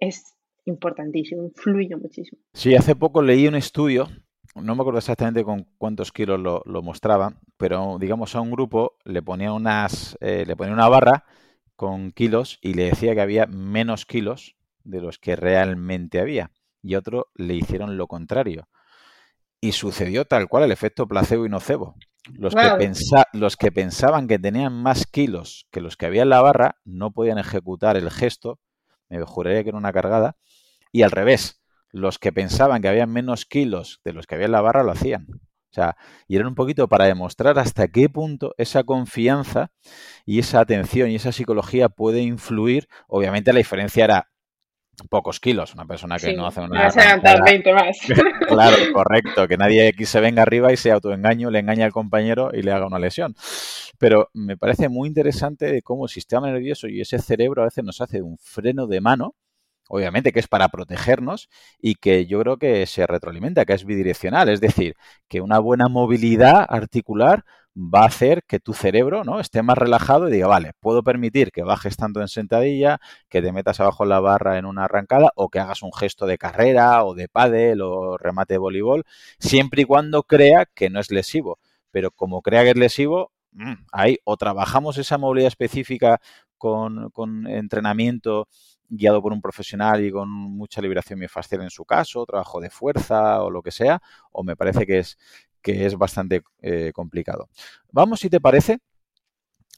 [0.00, 0.34] es
[0.64, 2.42] importantísimo, influye muchísimo.
[2.54, 4.08] Sí, hace poco leí un estudio,
[4.56, 9.22] no me acuerdo exactamente con cuántos kilos lo, mostraba, pero digamos a un grupo le
[9.22, 11.24] ponía unas, eh, le ponía una barra
[11.76, 16.50] con kilos y le decía que había menos kilos de los que realmente había.
[16.82, 18.66] Y otro le hicieron lo contrario.
[19.64, 21.96] Y sucedió tal cual el efecto placebo y nocebo.
[22.34, 22.92] Los, que
[23.32, 27.12] los que pensaban que tenían más kilos que los que había en la barra no
[27.12, 28.60] podían ejecutar el gesto,
[29.08, 30.36] me juraría que era una cargada,
[30.92, 34.52] y al revés, los que pensaban que había menos kilos de los que había en
[34.52, 35.28] la barra lo hacían.
[35.32, 35.96] O sea,
[36.28, 39.70] y era un poquito para demostrar hasta qué punto esa confianza
[40.26, 42.86] y esa atención y esa psicología puede influir.
[43.08, 44.30] Obviamente la diferencia era
[45.08, 46.88] pocos kilos, una persona que no hace una...
[46.88, 47.98] a 20 más.
[48.48, 52.50] claro, correcto, que nadie aquí se venga arriba y se autoengaño, le engaña al compañero
[52.52, 53.34] y le haga una lesión.
[53.98, 58.00] Pero me parece muy interesante cómo el sistema nervioso y ese cerebro a veces nos
[58.00, 59.34] hace un freno de mano
[59.88, 64.48] obviamente que es para protegernos y que yo creo que se retroalimenta, que es bidireccional,
[64.48, 64.96] es decir,
[65.28, 67.44] que una buena movilidad articular
[67.76, 69.40] va a hacer que tu cerebro ¿no?
[69.40, 73.52] esté más relajado y diga, vale, puedo permitir que bajes tanto en sentadilla, que te
[73.52, 77.04] metas abajo en la barra en una arrancada o que hagas un gesto de carrera
[77.04, 79.04] o de pádel o remate de voleibol,
[79.38, 81.58] siempre y cuando crea que no es lesivo.
[81.90, 86.20] Pero como crea que es lesivo, mm, ahí o trabajamos esa movilidad específica
[86.58, 88.48] con, con entrenamiento
[88.88, 93.42] guiado por un profesional y con mucha liberación miofascial en su caso, trabajo de fuerza
[93.42, 94.00] o lo que sea,
[94.32, 95.18] o me parece que es,
[95.64, 97.48] que es bastante eh, complicado.
[97.90, 98.80] Vamos, si te parece,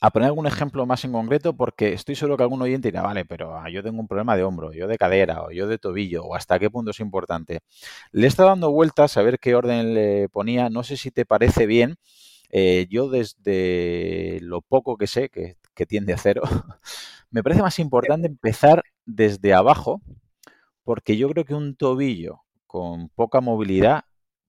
[0.01, 3.25] a poner algún ejemplo más en concreto, porque estoy seguro que algún oyente dirá, vale,
[3.25, 6.25] pero ah, yo tengo un problema de hombro, yo de cadera, o yo de tobillo,
[6.25, 7.61] o hasta qué punto es importante.
[8.11, 11.67] Le está dando vueltas a ver qué orden le ponía, no sé si te parece
[11.67, 11.97] bien.
[12.51, 16.43] Eh, yo desde lo poco que sé, que, que tiende a cero,
[17.31, 20.03] me parece más importante empezar desde abajo,
[20.83, 24.06] porque yo creo que un tobillo con poca movilidad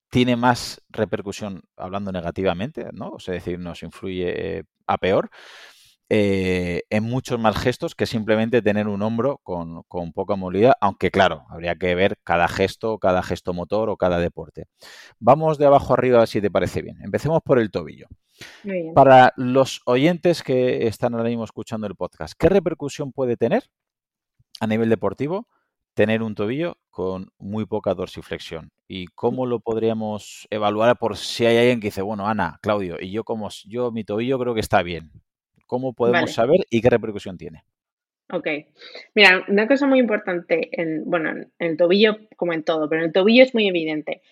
[0.09, 3.09] tiene más repercusión, hablando negativamente, ¿no?
[3.09, 5.29] O sea, decir, nos influye a peor,
[6.09, 11.11] eh, en muchos más gestos que simplemente tener un hombro con, con, poca movilidad, aunque
[11.11, 14.67] claro, habría que ver cada gesto, cada gesto motor o cada deporte.
[15.19, 16.97] Vamos de abajo arriba si te parece bien.
[17.03, 18.07] Empecemos por el tobillo.
[18.95, 23.63] Para los oyentes que están ahora mismo escuchando el podcast, ¿qué repercusión puede tener
[24.61, 25.47] a nivel deportivo
[25.97, 28.71] tener un tobillo con muy poca dorsiflexión.
[28.87, 33.11] ¿Y cómo lo podríamos evaluar por si hay alguien que dice, bueno, Ana, Claudio, y
[33.11, 35.11] yo como yo mi tobillo creo que está bien?
[35.67, 37.63] ¿Cómo podemos saber y qué repercusión tiene?
[38.33, 38.47] Ok.
[39.13, 43.09] Mira, una cosa muy importante, en, bueno, en el tobillo como en todo, pero en
[43.09, 44.23] el tobillo es muy evidente.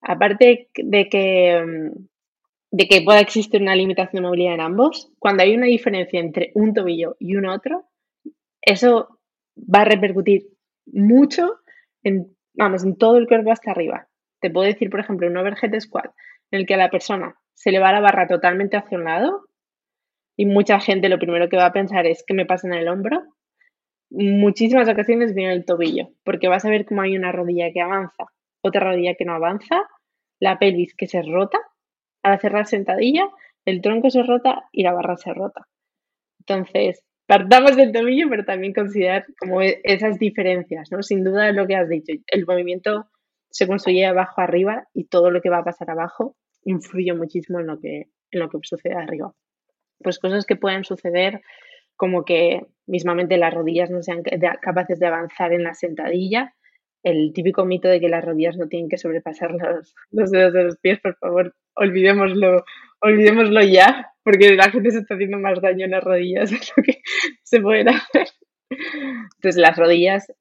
[0.00, 2.06] Aparte de que, mm,
[2.70, 6.52] de que pueda existir una limitación de movilidad en ambos, cuando hay una diferencia entre
[6.54, 7.86] un tobillo y un otro,
[8.62, 9.18] eso
[9.56, 10.46] va a repercutir
[10.86, 11.58] mucho
[12.54, 14.08] vamos, en todo el cuerpo hasta arriba.
[14.40, 16.12] Te puedo decir, por ejemplo, un overhead squat
[16.50, 19.44] en el que a la persona se le va la barra totalmente hacia un lado
[20.36, 22.88] y mucha gente lo primero que va a pensar es que me pasa en el
[22.88, 23.22] hombro.
[24.10, 28.26] Muchísimas ocasiones viene el tobillo, porque vas a ver cómo hay una rodilla que avanza,
[28.60, 29.82] otra rodilla que no avanza,
[30.40, 31.58] la pelvis que se rota,
[32.22, 33.28] al cerrar sentadilla,
[33.64, 35.66] el tronco se rota y la barra se rota.
[36.40, 41.02] Entonces, partamos del tobillo, pero también considerar como e, esas diferencias, ¿no?
[41.02, 43.06] Sin duda lo que has dicho, el movimiento
[43.50, 47.66] se construye abajo arriba y todo lo que va a pasar abajo influye muchísimo en
[47.66, 49.32] lo que, en lo que sucede arriba.
[50.02, 51.40] Pues cosas que pueden suceder
[51.96, 54.22] como que mismamente las rodillas no sean
[54.60, 56.54] capaces de avanzar en la sentadilla,
[57.04, 60.64] el típico mito de que las rodillas no tienen que sobrepasar los, los dedos de
[60.64, 62.64] los pies, por favor, olvidémoslo,
[63.00, 66.82] olvidémoslo ya, porque la gente se está haciendo más daño en las rodillas de lo
[66.82, 67.02] que
[67.44, 68.26] se pueden hacer.
[68.70, 70.32] Entonces, las rodillas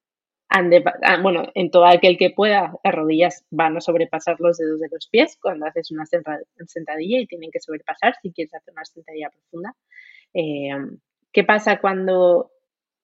[0.47, 4.57] han de, ah, bueno, en todo aquel que pueda, las rodillas van a sobrepasar los
[4.57, 8.73] dedos de los pies cuando haces una sentadilla y tienen que sobrepasar si quieres hacer
[8.73, 9.75] una sentadilla profunda.
[10.33, 10.69] Eh,
[11.33, 12.51] ¿Qué pasa cuando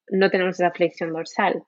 [0.09, 1.63] no tenemos esa flexión dorsal?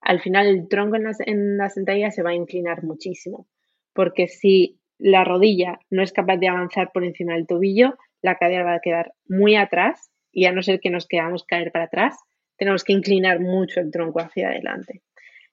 [0.00, 3.48] Al final el tronco en la, en la sentadilla se va a inclinar muchísimo,
[3.92, 8.64] porque si la rodilla no es capaz de avanzar por encima del tobillo, la cadera
[8.64, 12.16] va a quedar muy atrás y a no ser que nos quedamos caer para atrás,
[12.56, 15.02] tenemos que inclinar mucho el tronco hacia adelante.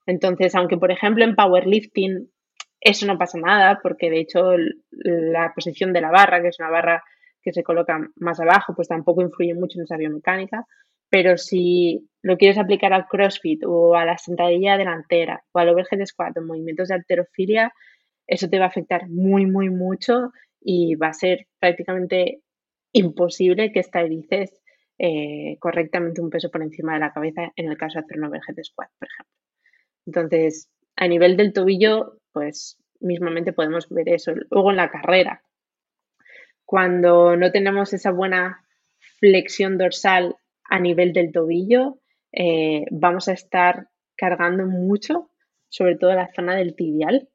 [0.06, 2.29] Entonces, aunque por ejemplo en powerlifting
[2.84, 4.56] eso no pasa nada, porque de hecho
[4.91, 7.03] la posición de la barra, que es una barra
[7.41, 10.65] que se coloca más abajo, pues tampoco influye mucho en esa biomecánica,
[11.13, 16.04] pero si lo quieres aplicar al CrossFit o a la sentadilla delantera o al overhead
[16.08, 17.71] squat o movimientos de alterofilia,
[18.26, 22.41] eso te va a afectar muy, muy mucho y va a ser prácticamente
[22.93, 24.60] imposible que estabilices
[24.97, 28.23] eh, correctamente un peso por encima de la cabeza en el caso de hacer un
[28.23, 29.38] overhead squat, por ejemplo.
[30.08, 34.34] Entonces, a nivel del tobillo, pues mismamente podemos ver eso.
[34.49, 35.43] Luego en la carrera,
[36.65, 38.65] cuando no tenemos esa buena
[39.19, 40.38] flexión dorsal
[40.69, 41.99] a nivel del tobillo,
[42.32, 45.30] eh, vamos a estar cargando mucho,
[45.69, 47.30] sobre todo la zona del tibial,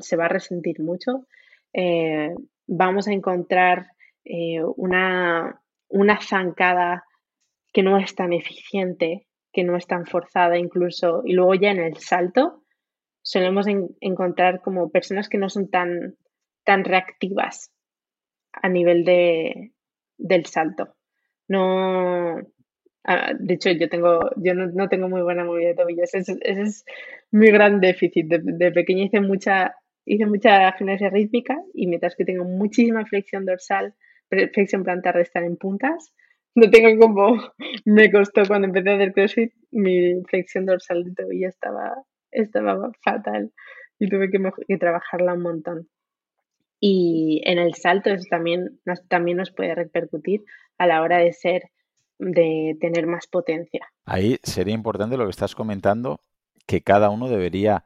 [0.00, 1.26] se va a resentir mucho.
[1.72, 2.34] Eh,
[2.66, 3.88] vamos a encontrar
[4.24, 7.04] eh, una, una zancada
[7.72, 11.80] que no es tan eficiente, que no es tan forzada incluso, y luego ya en
[11.80, 12.62] el salto
[13.22, 13.66] solemos
[14.00, 16.16] encontrar como personas que no son tan,
[16.64, 17.72] tan reactivas
[18.52, 19.72] a nivel de,
[20.16, 20.95] del salto.
[21.48, 22.38] No,
[23.04, 26.14] ah, de hecho, yo tengo, yo no, tengo muy buena movilidad de tobillos.
[26.14, 26.84] Ese, es
[27.30, 28.26] mi gran déficit.
[28.26, 33.44] De, de, pequeña hice mucha, hice mucha gimnasia rítmica y mientras que tengo muchísima flexión
[33.44, 33.94] dorsal,
[34.28, 36.12] flexión plantar de estar en puntas,
[36.54, 37.52] no tengo como
[37.84, 43.52] me costó cuando empecé a hacer CrossFit, mi flexión dorsal de tobillo estaba, estaba fatal
[43.98, 45.88] y tuve que, que trabajarla un montón.
[46.80, 50.44] Y en el salto eso también nos, también nos puede repercutir
[50.78, 51.70] a la hora de ser,
[52.18, 53.86] de tener más potencia.
[54.04, 56.20] Ahí sería importante lo que estás comentando,
[56.66, 57.84] que cada uno debería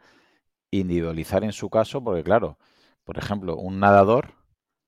[0.70, 2.58] individualizar en su caso, porque claro,
[3.04, 4.34] por ejemplo, un nadador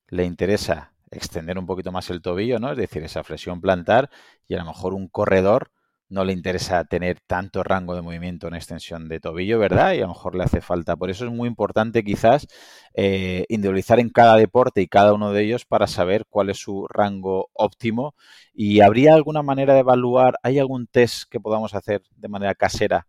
[0.08, 2.72] le interesa extender un poquito más el tobillo, ¿no?
[2.72, 4.10] Es decir, esa flexión plantar
[4.48, 5.70] y a lo mejor un corredor
[6.12, 9.94] no le interesa tener tanto rango de movimiento en extensión de tobillo, ¿verdad?
[9.94, 10.94] Y a lo mejor le hace falta.
[10.94, 12.46] Por eso es muy importante quizás
[12.94, 16.87] eh, individualizar en cada deporte y cada uno de ellos para saber cuál es su
[16.88, 18.14] rango óptimo.
[18.53, 23.07] ¿Y habría alguna manera de evaluar, hay algún test que podamos hacer de manera casera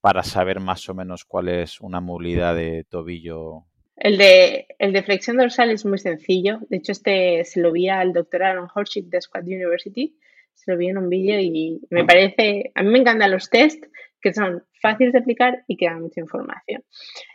[0.00, 3.64] para saber más o menos cuál es una movilidad de tobillo?
[3.96, 6.60] El de, flexión dorsal es muy sencillo.
[6.68, 10.16] De hecho, este se lo vi al doctor Aaron Horship de Squad University
[10.58, 13.84] se lo vi en un vídeo y me parece, a mí me encantan los test
[14.20, 16.82] que son fáciles de aplicar y que dan mucha información.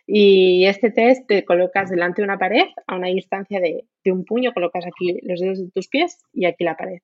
[0.06, 4.54] Y este test te colocas delante de una pared a una distancia de, un puño,
[4.54, 7.00] colocas aquí los dedos de tus pies y aquí la pared.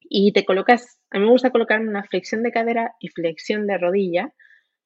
[0.00, 3.78] Y te colocas, a mí me gusta colocarme una flexión de cadera y flexión de
[3.78, 4.34] rodilla,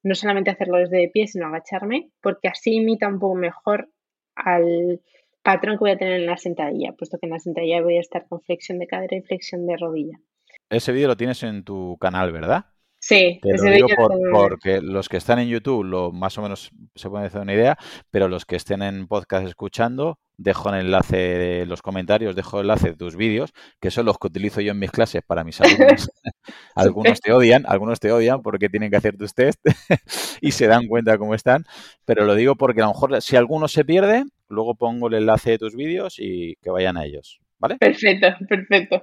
[0.05, 3.91] no solamente hacerlo desde pie, sino agacharme, porque así imita un poco mejor
[4.37, 5.01] al
[5.43, 8.01] patrón que voy a tener en la sentadilla, puesto que en la sentadilla voy a
[8.01, 10.19] estar con flexión de cadera y flexión de rodilla.
[10.69, 12.67] Ese vídeo lo tienes en tu canal, ¿verdad?
[13.03, 13.89] Sí, Te lo digo
[14.31, 17.79] porque los que están en YouTube lo más o menos se pueden hacer una idea,
[18.11, 22.65] pero los que estén en podcast escuchando, dejo el enlace de los comentarios, dejo el
[22.65, 25.59] enlace de tus vídeos, que son los que utilizo yo en mis clases para mis
[25.63, 26.11] alumnos.
[26.75, 29.59] algunos te odian, algunos te odian porque tienen que hacer tus test
[30.43, 31.65] y se dan cuenta cómo están,
[32.05, 35.53] pero lo digo porque a lo mejor si alguno se pierde, luego pongo el enlace
[35.53, 37.41] de tus vídeos y que vayan a ellos.
[37.59, 37.77] ¿Vale?
[37.77, 39.03] Perfecto, perfecto.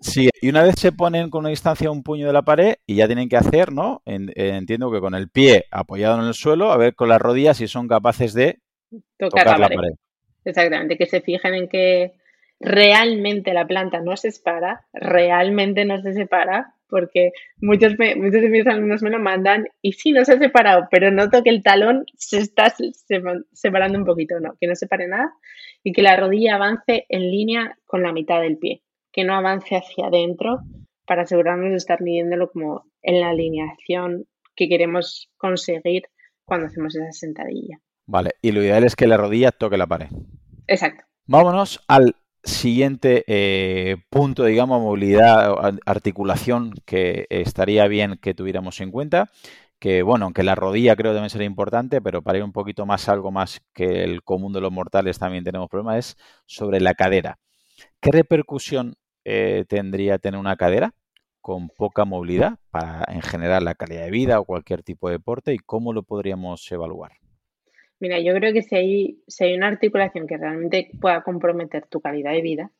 [0.00, 2.96] Sí, y una vez se ponen con una distancia un puño de la pared y
[2.96, 4.02] ya tienen que hacer, ¿no?
[4.04, 7.66] entiendo que con el pie apoyado en el suelo, a ver con las rodillas si
[7.66, 8.60] son capaces de
[9.18, 9.94] tocar, la, pared.
[10.44, 12.12] Exactamente, que se fijen en que
[12.60, 18.66] realmente la planta no se separa, realmente no se separa, porque muchos, muchos de mis
[18.66, 22.04] alumnos me lo mandan y sí, no se ha separado, pero noto que el talón
[22.16, 22.72] se está
[23.52, 25.32] separando un poquito, no, que no separe nada
[25.82, 28.82] y que la rodilla avance en línea con la mitad del pie
[29.16, 30.60] que no avance hacia adentro
[31.06, 36.02] para asegurarnos de estar midiéndolo como en la alineación que queremos conseguir
[36.44, 37.80] cuando hacemos esa sentadilla.
[38.06, 40.08] Vale, y lo ideal es que la rodilla toque la pared.
[40.66, 41.04] Exacto.
[41.26, 42.14] Vámonos al
[42.46, 45.54] siguiente eh, punto, digamos, movilidad,
[45.84, 49.30] articulación que estaría bien que tuviéramos en cuenta.
[49.78, 52.86] Que bueno, aunque la rodilla creo que debe ser importante, pero para ir un poquito
[52.86, 56.94] más algo más que el común de los mortales también tenemos problemas, es sobre la
[56.94, 57.38] cadera.
[58.00, 60.94] ¿Qué repercusión eh, tendría tener una cadera
[61.42, 65.52] con poca movilidad para en general la calidad de vida o cualquier tipo de deporte
[65.52, 67.12] y cómo lo podríamos evaluar?
[67.98, 72.00] Mira, yo creo que si hay, si hay una articulación que realmente pueda comprometer tu
[72.00, 72.70] calidad de vida,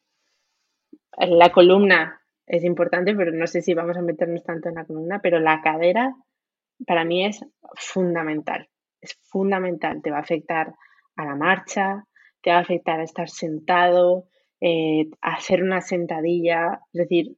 [1.18, 5.20] la columna es importante, pero no sé si vamos a meternos tanto en la columna,
[5.22, 6.14] pero la cadera
[6.86, 7.44] para mí es
[7.74, 8.68] fundamental.
[9.00, 10.02] Es fundamental.
[10.02, 10.74] Te va a afectar
[11.16, 12.04] a la marcha,
[12.42, 14.26] te va a afectar a estar sentado,
[14.60, 17.36] eh, hacer una sentadilla, es decir,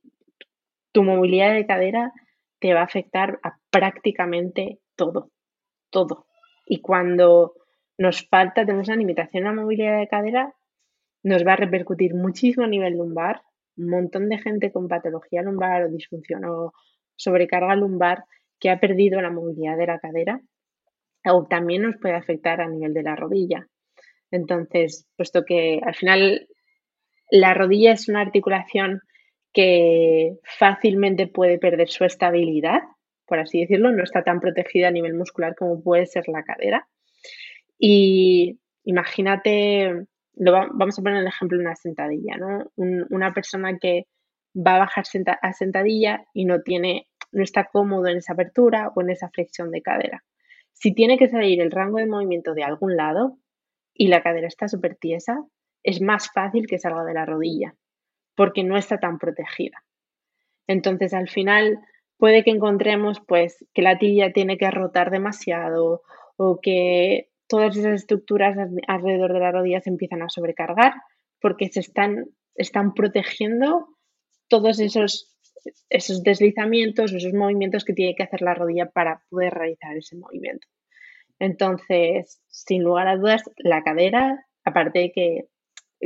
[0.93, 2.12] tu movilidad de cadera
[2.59, 5.31] te va a afectar a prácticamente todo,
[5.91, 6.26] todo.
[6.66, 7.55] Y cuando
[7.99, 10.55] nos falta, tenemos una limitación en la movilidad de cadera,
[11.22, 13.42] nos va a repercutir muchísimo a nivel lumbar.
[13.76, 16.72] Un montón de gente con patología lumbar o disfunción o
[17.16, 18.24] sobrecarga lumbar
[18.59, 20.40] que ha perdido la movilidad de la cadera
[21.24, 23.66] o también nos puede afectar a nivel de la rodilla.
[24.30, 26.49] Entonces, puesto que al final
[27.30, 29.03] la rodilla es una articulación
[29.53, 32.82] que fácilmente puede perder su estabilidad
[33.28, 36.88] por así decirlo, no está tan protegida a nivel muscular como puede ser la cadera.
[37.79, 42.70] Y imagínate, vamos a poner el ejemplo de una sentadilla, ¿no?
[42.76, 44.07] una persona que
[44.55, 45.05] va a bajar
[45.43, 49.70] a sentadilla y no tiene, no está cómodo en esa apertura o en esa flexión
[49.70, 50.24] de cadera.
[50.72, 53.39] Si tiene que salir el rango de movimiento de algún lado
[53.95, 55.45] y la cadera está súper tiesa,
[55.83, 57.74] es más fácil que salga de la rodilla
[58.35, 59.85] porque no está tan protegida.
[60.68, 61.81] Entonces, al final,
[62.18, 66.03] puede que encontremos pues que la tibia tiene que rotar demasiado
[66.37, 70.94] o que todas esas estructuras alrededor de la rodilla se empiezan a sobrecargar
[71.40, 73.88] porque se están, están protegiendo
[74.49, 75.36] todos esos,
[75.88, 80.66] esos deslizamientos, esos movimientos que tiene que hacer la rodilla para poder realizar ese movimiento.
[81.38, 85.44] Entonces, sin lugar a dudas, la cadera, aparte de que,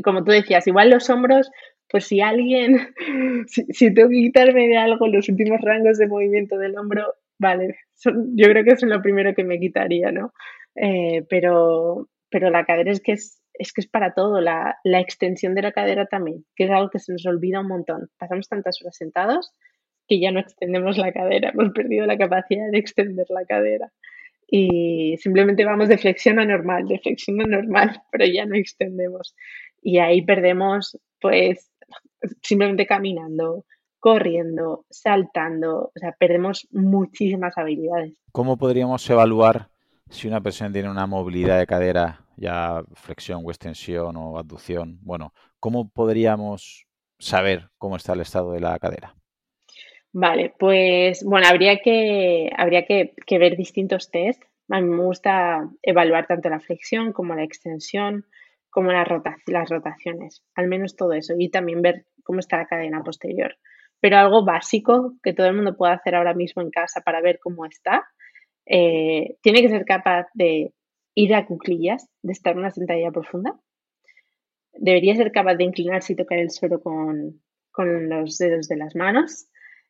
[0.03, 1.51] como tú decías, igual los hombros
[1.93, 2.95] pues si alguien,
[3.47, 7.05] si, tengo que quitarme de algo los últimos rangos de movimiento del hombro,
[7.39, 10.33] vale, yo creo que eso es lo primero que me quitaría, ¿no?
[10.75, 15.01] Eh, pero, pero la cadera es que es, es que es para todo, la, la,
[15.01, 18.11] extensión de la cadera también, que es algo que se nos olvida un montón.
[18.19, 19.53] Pasamos tantas horas sentados
[20.09, 23.93] que ya no extendemos la cadera, hemos perdido la capacidad de extender la cadera.
[24.47, 29.35] Y simplemente vamos de flexión a normal, de flexión a normal, pero ya no extendemos.
[29.81, 31.71] Y ahí perdemos, pues,
[32.43, 33.65] simplemente caminando,
[33.99, 38.15] corriendo, saltando, o sea, perdemos muchísimas habilidades.
[38.33, 39.72] ¿Cómo podríamos evaluar
[40.13, 44.99] si una persona tiene una movilidad de cadera, ya flexión o extensión o abducción?
[45.01, 46.87] Bueno, ¿cómo podríamos
[47.19, 49.15] saber cómo está el estado de la cadera?
[50.13, 54.43] Vale, pues bueno, habría que, habría que, ver distintos test.
[54.69, 58.27] A mí me gusta evaluar tanto la flexión como la extensión,
[58.69, 59.09] como las,
[59.47, 63.57] las rotaciones, al menos todo eso, y también ver cómo está la cadena posterior.
[64.01, 67.39] Pero algo básico que todo el mundo puede hacer ahora mismo en casa para ver
[67.43, 68.05] cómo está,
[68.67, 70.73] eh, tiene que ser capaz de
[71.15, 73.59] ir a cuclillas, de estar en una sentadilla profunda.
[74.73, 77.41] Debería ser capaz de inclinarse y tocar el suelo con,
[77.77, 79.49] los dedos de las manos,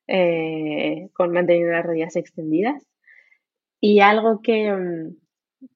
[0.09, 2.87] eh, con manteniendo las rodillas extendidas.
[3.81, 5.17] Y algo que, mm,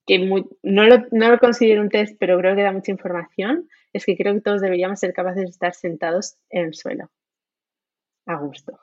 [0.05, 0.19] que
[0.63, 4.17] no, lo, no lo considero un test, pero creo que da mucha información, es que
[4.17, 7.09] creo que todos deberíamos ser capaces de estar sentados en el suelo,
[8.25, 8.79] a gusto.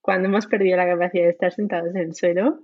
[0.00, 2.60] Cuando hemos perdido la capacidad de estar sentados en el suelo,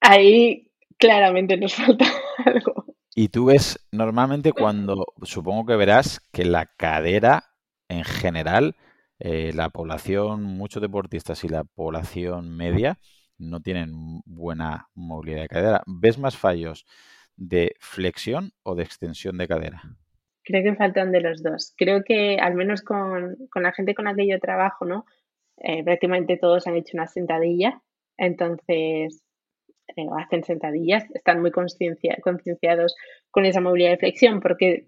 [0.00, 2.06] ahí claramente nos falta
[2.44, 2.86] algo.
[3.14, 7.44] Y tú ves normalmente cuando, supongo que verás que la cadera
[7.88, 8.76] en general,
[9.18, 12.98] eh, la población, muchos deportistas y la población media,
[13.38, 15.82] no tienen buena movilidad de cadera.
[15.86, 16.86] ¿Ves más fallos
[17.36, 19.82] de flexión o de extensión de cadera?
[20.44, 21.74] Creo que faltan de los dos.
[21.76, 25.04] Creo que al menos con, la gente con la que yo trabajo, ¿no?
[25.58, 27.82] Eh, prácticamente todos han hecho una sentadilla,
[28.16, 29.24] entonces
[29.96, 32.96] eh, hacen sentadillas, están muy concienciados
[33.30, 34.86] con esa movilidad de flexión, porque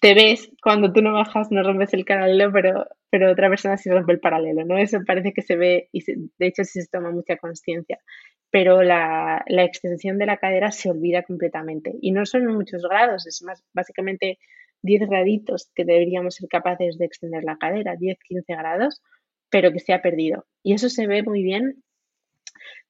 [0.00, 3.90] te ves cuando tú no bajas, no rompes el paralelo, pero, pero otra persona sí
[3.90, 4.78] rompe el paralelo, ¿no?
[4.78, 7.98] Eso parece que se ve y de hecho sí se toma mucha conciencia,
[8.50, 13.26] pero la, la, extensión de la cadera se olvida completamente y no son muchos grados,
[13.26, 14.38] es más, básicamente
[14.82, 19.02] 10 graditos que deberíamos ser capaces de extender la cadera, 10, 15 grados,
[19.50, 20.46] pero que se ha perdido.
[20.62, 21.82] Y eso se ve muy bien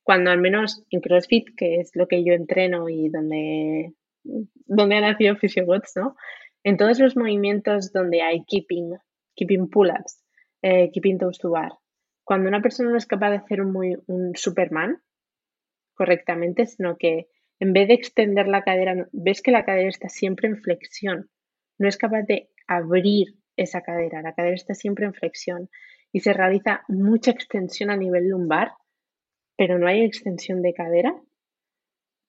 [0.02, 5.00] cuando al menos en CrossFit, que es lo que yo entreno y donde, donde ha
[5.00, 6.16] nacido PhysioBots, ¿no?
[6.62, 8.96] En todos los movimientos donde hay keeping,
[9.34, 10.24] keeping pull-ups,
[10.62, 11.72] eh, keeping toes to bar,
[12.24, 15.02] cuando una persona no es capaz de hacer un, un Superman
[15.94, 17.28] correctamente, sino que
[17.58, 21.28] en vez de extender la cadera, ves que la cadera está siempre en flexión,
[21.78, 25.68] no es capaz de abrir esa cadera, la cadera está siempre en flexión
[26.12, 28.72] y se realiza mucha extensión a nivel lumbar,
[29.60, 31.14] pero no hay extensión de cadera,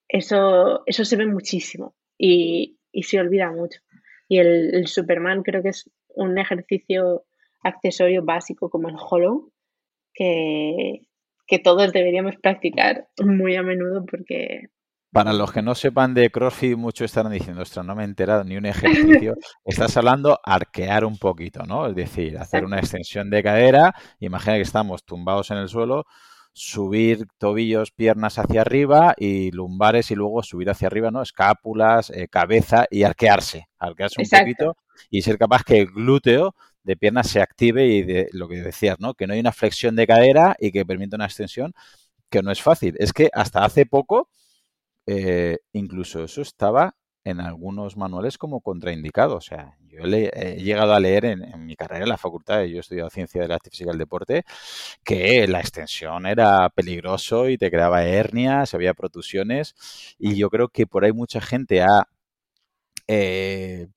[0.09, 3.79] eso, eso se ve muchísimo y, y se olvida mucho.
[4.27, 7.23] Y el, Superman creo que es un ejercicio
[7.63, 9.49] accesorio básico como el Hollow
[10.13, 11.07] que,
[11.47, 14.67] que todos deberíamos practicar muy a menudo porque
[15.13, 18.45] para los que no sepan de CrossFit, muchos estarán diciendo, ostras, no me he enterado
[18.45, 19.35] ni un ejercicio.
[19.65, 21.87] Estás hablando arquear un poquito, ¿no?
[21.87, 23.93] Es decir, hacer una extensión de cadera.
[24.19, 26.05] Imagina que estamos tumbados en el suelo,
[26.53, 31.21] subir tobillos, piernas hacia arriba y lumbares y luego subir hacia arriba, ¿no?
[31.21, 33.67] Escápulas, eh, cabeza y arquearse.
[33.79, 34.77] Arquearse un poquito
[35.09, 38.99] y ser capaz que el glúteo de piernas se active y de lo que decías,
[38.99, 39.13] ¿no?
[39.13, 41.73] Que no hay una flexión de cadera y que permita una extensión,
[42.29, 42.95] que no es fácil.
[42.99, 44.29] Es que hasta hace poco,
[45.05, 49.35] eh, incluso eso estaba en algunos manuales como contraindicado.
[49.37, 52.77] O sea, yo yo he llegado a leer en, mi carrera en la facultad, yo
[52.77, 54.43] he estudiado ciencia de la actividad física del deporte,
[55.03, 59.75] que la extensión era peligroso y te creaba hernias, había protusiones
[60.17, 62.07] y yo creo que por ahí mucha gente ha,
[63.07, 63.87] eh,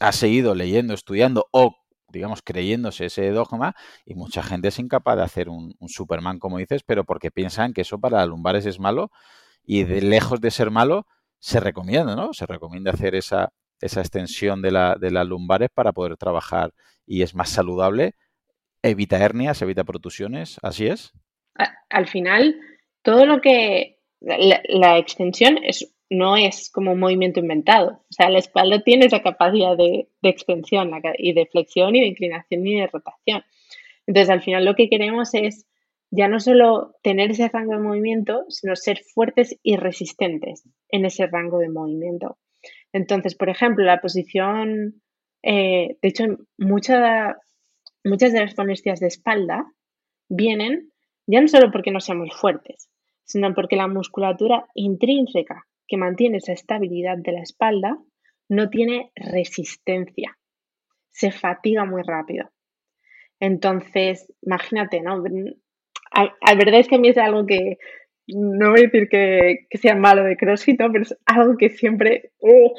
[0.00, 1.76] ha seguido leyendo, estudiando o
[2.12, 3.74] digamos, creyéndose ese dogma
[4.04, 7.80] y mucha gente es incapaz de hacer un, Superman, como dices, pero porque piensan que
[7.80, 9.10] eso para lumbares es malo
[9.64, 11.06] y de lejos de ser malo,
[11.42, 12.32] se recomienda, ¿no?
[12.32, 16.72] Se recomienda hacer esa, esa extensión de, la, de las lumbares para poder trabajar
[17.04, 18.14] y es más saludable,
[18.80, 21.12] evita hernias, evita protusiones, ¿así es?
[21.90, 22.60] Al final,
[23.02, 28.04] todo lo que la, extensión es, no es como un movimiento inventado.
[28.08, 32.06] O sea, la espalda tiene esa capacidad de, de extensión y de flexión y de
[32.06, 33.42] inclinación y de rotación.
[34.06, 35.66] Entonces, al final lo que queremos es
[36.12, 41.26] ya no solo tener ese rango de movimiento, sino ser fuertes y resistentes en ese
[41.26, 42.38] rango de movimiento.
[42.92, 45.00] Entonces, por ejemplo, la posición,
[45.42, 46.24] eh, de hecho,
[46.58, 47.34] muchas
[48.04, 49.64] de las molestias de espalda
[50.28, 50.92] vienen
[51.26, 52.90] ya no solo porque no seamos fuertes,
[53.24, 57.96] sino porque la musculatura intrínseca que mantiene esa estabilidad de la espalda
[58.50, 60.36] no tiene resistencia,
[61.10, 62.50] se fatiga muy rápido.
[63.40, 65.22] Entonces, imagínate, ¿no?
[66.14, 67.78] La verdad es que a mí es algo que
[68.28, 72.70] no voy a decir que, sea malo de CrossFit, pero es algo que siempre uh,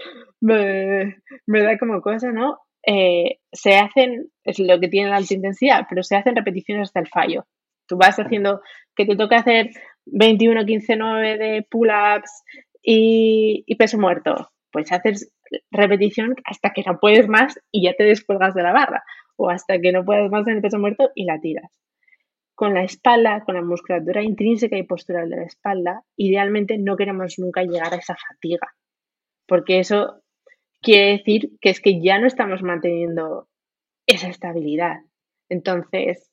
[0.42, 1.14] me,
[1.48, 2.60] da como cosa, ¿no?
[2.86, 7.00] Eh, se hacen, es lo que tiene la alta intensidad, pero se hacen repeticiones hasta
[7.00, 7.46] el fallo.
[7.88, 8.62] Tú vas haciendo
[8.96, 9.70] que te toca hacer
[10.06, 12.44] 21, 15, 9 de pull-ups
[12.82, 14.50] y, y peso muerto.
[14.72, 15.32] Pues haces
[15.72, 19.04] repetición hasta que no puedes más y ya te descuelgas de la barra.
[19.36, 21.84] O hasta que no puedes más en el peso muerto y la tiras
[22.56, 27.40] con la espalda, con la musculatura intrínseca y postural de la espalda, idealmente no queremos
[27.40, 28.76] nunca llegar a esa fatiga,
[29.48, 30.22] porque eso
[30.82, 33.48] quiere decir que es que ya no estamos manteniendo
[34.06, 34.98] esa estabilidad.
[35.50, 36.30] Entonces,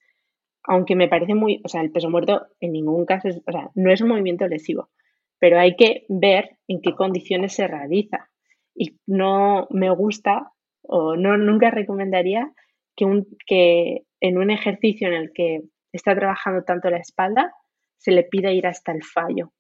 [0.65, 3.71] aunque me parece muy, o sea, el peso muerto en ningún caso es, o sea,
[3.75, 4.91] no es un movimiento lesivo,
[5.39, 8.29] pero hay que ver en qué condiciones se realiza.
[8.75, 10.53] Y no me gusta
[10.83, 12.53] o no nunca recomendaría
[12.97, 15.63] que, un, que en un ejercicio en el que
[15.93, 17.53] está trabajando tanto la espalda,
[17.99, 19.53] se le pide ir hasta el fallo.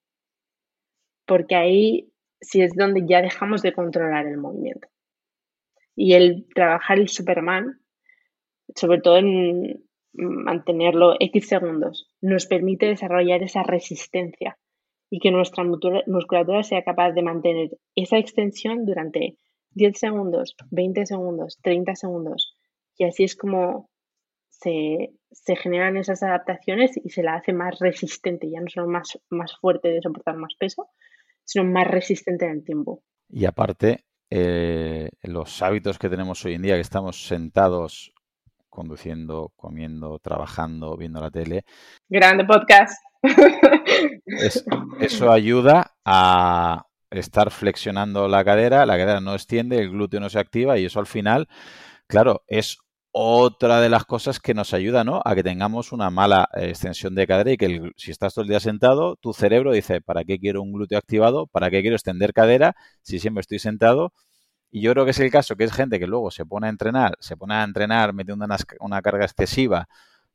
[1.26, 4.89] Porque ahí sí es donde ya dejamos de controlar el movimiento.
[5.95, 7.81] Y el trabajar el Superman,
[8.74, 14.59] sobre todo en mantenerlo X segundos, nos permite desarrollar esa resistencia
[15.11, 19.37] y que nuestra musculatura sea capaz de mantener esa extensión durante
[19.72, 22.57] 10 segundos, 20 segundos, 30 segundos.
[22.97, 23.89] Y así es como
[24.61, 29.19] se, se, generan esas adaptaciones y se la hace más resistente, ya no solo más,
[29.31, 30.89] más fuerte de soportar más peso,
[31.45, 33.03] sino más resistente en el tiempo.
[33.29, 38.13] Y aparte, eh, los hábitos que tenemos hoy en día, que estamos sentados
[38.69, 41.65] conduciendo, comiendo, trabajando, viendo la tele.
[42.09, 43.03] Grande podcast.
[45.01, 50.39] eso ayuda a estar flexionando la cadera, la cadera no extiende, el glúteo no se
[50.39, 51.49] activa y eso al final,
[52.07, 52.79] claro, es
[53.13, 57.51] otra de las cosas que nos ayuda a que tengamos una mala extensión de cadera
[57.53, 60.73] y que si estás todo el día sentado, tu cerebro dice, ¿para qué quiero un
[60.73, 61.47] glúteo activado?
[61.49, 64.13] ¿Para qué quiero extender cadera si siempre estoy sentado?
[64.71, 66.71] Y yo creo que es el caso, que es gente que luego se pone a
[66.71, 69.89] entrenar, se pone a entrenar metiendo una, una carga excesiva,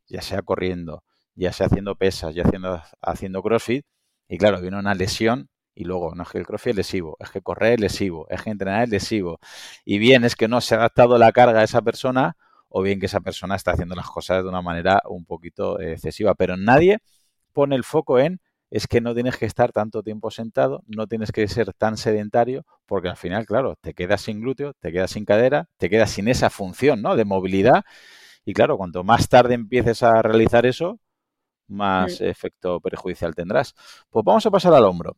[0.08, 1.04] ya sea corriendo,
[1.34, 3.86] ya sea haciendo pesas, ya haciendo, haciendo crossfit,
[4.28, 7.30] y claro, viene una lesión y luego, no es que el crossfit es lesivo, es
[7.30, 9.38] que correr es lesivo, es que entrenar es lesivo.
[9.84, 12.36] Y bien, es que no se ha adaptado la carga a esa persona
[12.68, 15.92] o bien que esa persona está haciendo las cosas de una manera un poquito eh,
[15.92, 16.34] excesiva.
[16.34, 16.98] Pero nadie
[17.52, 18.40] pone el foco en
[18.70, 22.64] es que no tienes que estar tanto tiempo sentado, no tienes que ser tan sedentario,
[22.84, 26.28] porque al final, claro, te quedas sin glúteo, te quedas sin cadera, te quedas sin
[26.28, 27.16] esa función ¿no?
[27.16, 27.84] de movilidad.
[28.44, 30.98] Y claro, cuanto más tarde empieces a realizar eso,
[31.68, 33.74] más efecto perjudicial tendrás.
[34.10, 35.16] Pues vamos a pasar al hombro.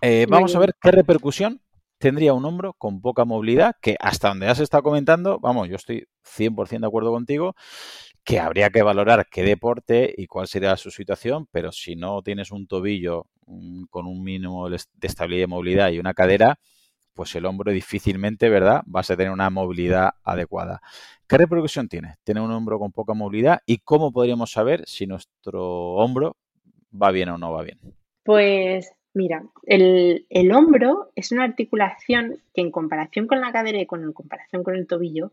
[0.00, 1.60] Eh, vamos a ver qué repercusión
[2.02, 6.08] tendría un hombro con poca movilidad, que hasta donde has estado comentando, vamos, yo estoy
[6.24, 7.54] 100% de acuerdo contigo,
[8.24, 12.50] que habría que valorar qué deporte y cuál sería su situación, pero si no tienes
[12.50, 13.28] un tobillo
[13.88, 16.58] con un mínimo de estabilidad y movilidad y una cadera,
[17.14, 20.80] pues el hombro difícilmente, ¿verdad?, vas a tener una movilidad adecuada.
[21.28, 25.92] ¿Qué repercusión tiene tener un hombro con poca movilidad y cómo podríamos saber si nuestro
[25.94, 26.36] hombro
[26.92, 27.78] va bien o no va bien?
[28.24, 34.02] Pues Mira, el, hombro es una articulación que en comparación con la cadera y con,
[34.02, 35.32] en comparación con el tobillo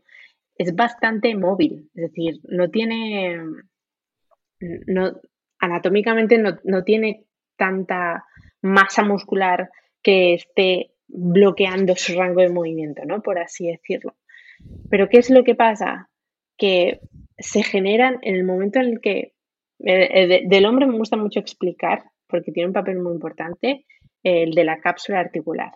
[0.56, 3.40] es bastante móvil, es decir, no tiene,
[4.60, 5.14] no,
[5.60, 7.24] anatómicamente no, tiene
[7.56, 8.26] tanta
[8.62, 9.70] masa muscular
[10.04, 13.22] que esté bloqueando su rango de movimiento, ¿no?
[13.22, 14.16] Por así decirlo.
[14.90, 16.10] Pero ¿qué es lo que pasa?
[16.58, 17.00] Que
[17.38, 19.34] se generan en el momento en el que
[19.80, 23.86] del hombre me gusta mucho explicar, porque tiene un papel muy importante,
[24.24, 25.72] el de la cápsula articular.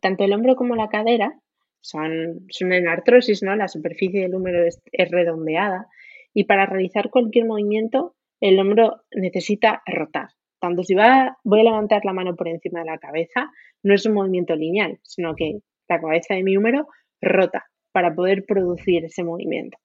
[0.00, 1.38] Tanto el hombro como la cadera
[1.80, 3.54] son, son en artrosis, ¿no?
[3.54, 5.86] La superficie del húmero es, redondeada
[6.32, 10.28] y para realizar cualquier movimiento el hombro necesita rotar.
[10.60, 13.50] Tanto si va, voy a levantar la mano por encima de la cabeza,
[13.82, 16.86] no es un movimiento lineal, sino que la cabeza de mi húmero
[17.20, 19.78] rota para poder producir ese movimiento.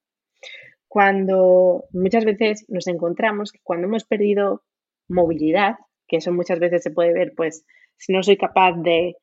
[0.88, 4.64] Cuando muchas veces nos encontramos que cuando hemos perdido
[5.08, 5.76] movilidad,
[6.08, 7.66] que eso muchas veces se puede ver, pues
[7.98, 9.16] si no soy capaz de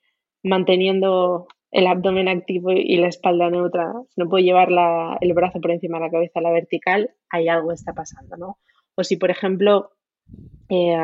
[0.42, 4.68] manteniendo el abdomen activo y la espalda neutra, no puedo llevar
[5.20, 8.58] el brazo por encima de la cabeza a la vertical, hay algo está pasando, ¿no?
[8.94, 9.92] O si, por ejemplo,
[10.68, 10.96] eh,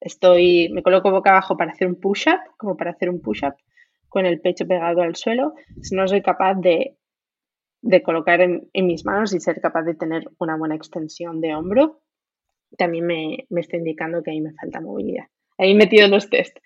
[0.00, 3.54] estoy, me coloco boca abajo para hacer un push-up, como para hacer un push-up,
[4.08, 6.98] con el pecho pegado al suelo, si no soy capaz de,
[8.04, 12.00] colocar en, mis manos y ser capaz de tener una buena extensión de hombro,
[12.76, 15.24] también me, me está indicando que ahí me falta movilidad.
[15.58, 16.56] Ahí he metido los test.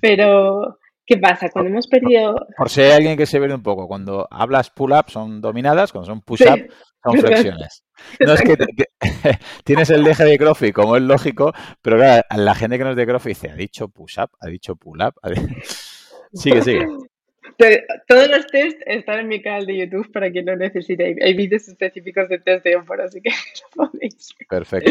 [0.00, 1.50] Pero, ¿Qué pasa?
[1.50, 2.46] Cuando hemos perdido.
[2.56, 6.06] Por si hay alguien que se ve un poco, cuando hablas pull-up son dominadas, cuando
[6.06, 6.70] son push-up
[7.04, 7.84] son flexiones.
[8.20, 8.56] No es que,
[9.64, 11.52] tienes el eje de CrossFit, como es lógico,
[11.82, 14.76] pero claro, la gente que no es de CrossFit dice, ha dicho push-up, ha dicho
[14.76, 15.14] pull-up.
[16.32, 16.86] Sigue, sigue.
[17.56, 21.16] Todos los tests están en mi canal de YouTube para quien no necesite.
[21.20, 23.30] Hay vídeos específicos de test de hombro, así que
[23.76, 24.34] lo podéis.
[24.48, 24.90] Perfecto.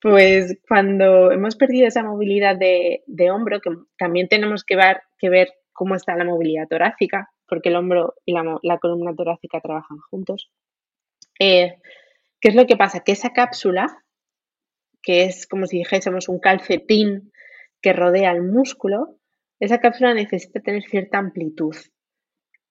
[0.00, 5.52] Pues cuando hemos perdido esa movilidad de, hombro, que también tenemos que ver, que ver
[5.72, 10.50] cómo está la movilidad torácica, porque el hombro y la, columna torácica trabajan juntos.
[11.38, 11.76] Eh,
[12.40, 13.00] ¿Qué es lo que pasa?
[13.00, 13.86] Que esa cápsula,
[15.02, 17.32] que es como si dijésemos un calcetín
[17.80, 19.19] que rodea el músculo,
[19.60, 21.76] esa cápsula necesita tener cierta amplitud.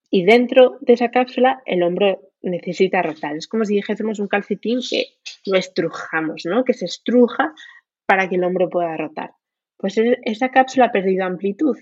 [0.09, 3.35] Y dentro de esa cápsula el hombro necesita rotar.
[3.35, 5.05] Es como si dijésemos un calcetín que
[5.45, 6.63] lo estrujamos, ¿no?
[6.63, 7.53] Que se estruja
[8.07, 9.31] para que el hombro pueda rotar.
[9.77, 11.77] Pues esa cápsula ha perdido amplitud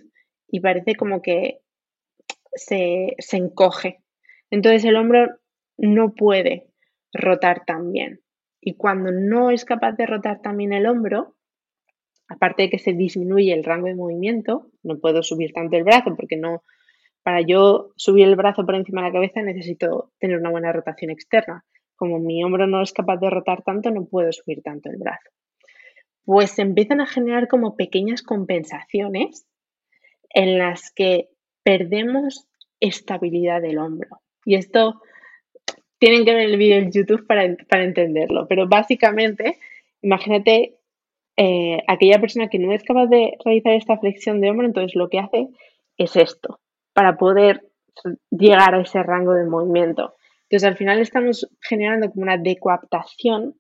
[0.48, 1.62] y parece como que
[2.54, 4.04] se, se encoge.
[4.52, 5.40] Entonces el hombro
[5.78, 6.68] no puede
[7.14, 8.22] rotar tan bien.
[8.60, 11.37] Y cuando no es capaz de rotar también el hombro,
[12.28, 16.16] aparte de que se disminuye el rango de movimiento, no puedo subir tanto el brazo
[16.16, 16.64] porque no,
[17.24, 21.12] para yo subir el brazo por encima de la cabeza necesito tener una buena rotación
[21.12, 21.66] externa.
[21.96, 25.30] Como mi hombro no es capaz de rotar tanto, no puedo subir tanto el brazo.
[26.24, 29.48] Pues se empiezan a generar como pequeñas compensaciones
[30.30, 31.30] en las que
[31.64, 32.48] perdemos
[32.80, 34.22] estabilidad del hombro.
[34.46, 35.02] Y esto
[36.00, 39.58] tienen que ver el vídeo en YouTube para, para entenderlo, pero básicamente,
[40.02, 40.78] imagínate
[41.38, 45.08] eh, aquella persona que no es capaz de realizar esta flexión de hombro, entonces lo
[45.08, 45.48] que hace
[45.98, 46.60] es esto,
[46.94, 47.64] para poder
[48.32, 50.16] llegar a ese rango de movimiento.
[50.50, 53.56] Entonces al final estamos generando como una decoaptación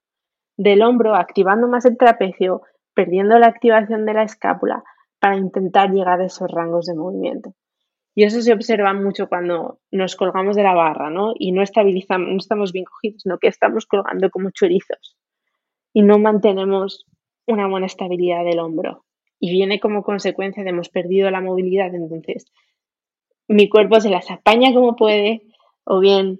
[0.57, 2.61] del hombro, activando más el trapecio,
[2.93, 4.83] perdiendo la activación de la escápula
[5.19, 7.53] para intentar llegar a esos rangos de movimiento.
[8.15, 11.33] Y eso se observa mucho cuando nos colgamos de la barra, ¿no?
[11.37, 15.15] Y no estabilizamos, no estamos bien cogidos, sino que estamos colgando como chorizos
[15.93, 17.05] y no mantenemos
[17.47, 19.05] una buena estabilidad del hombro.
[19.39, 22.45] Y viene como consecuencia de hemos perdido la movilidad, entonces
[23.47, 25.43] mi cuerpo se las apaña como puede,
[25.83, 26.39] o bien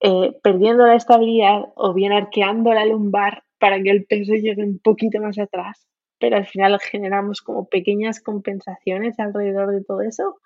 [0.00, 4.78] eh, perdiendo la estabilidad, o bien arqueando la lumbar para que el peso llegue un
[4.78, 5.86] poquito más atrás.
[6.18, 10.38] Pero al final generamos como pequeñas compensaciones alrededor de todo eso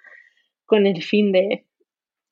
[0.67, 1.67] con el fin de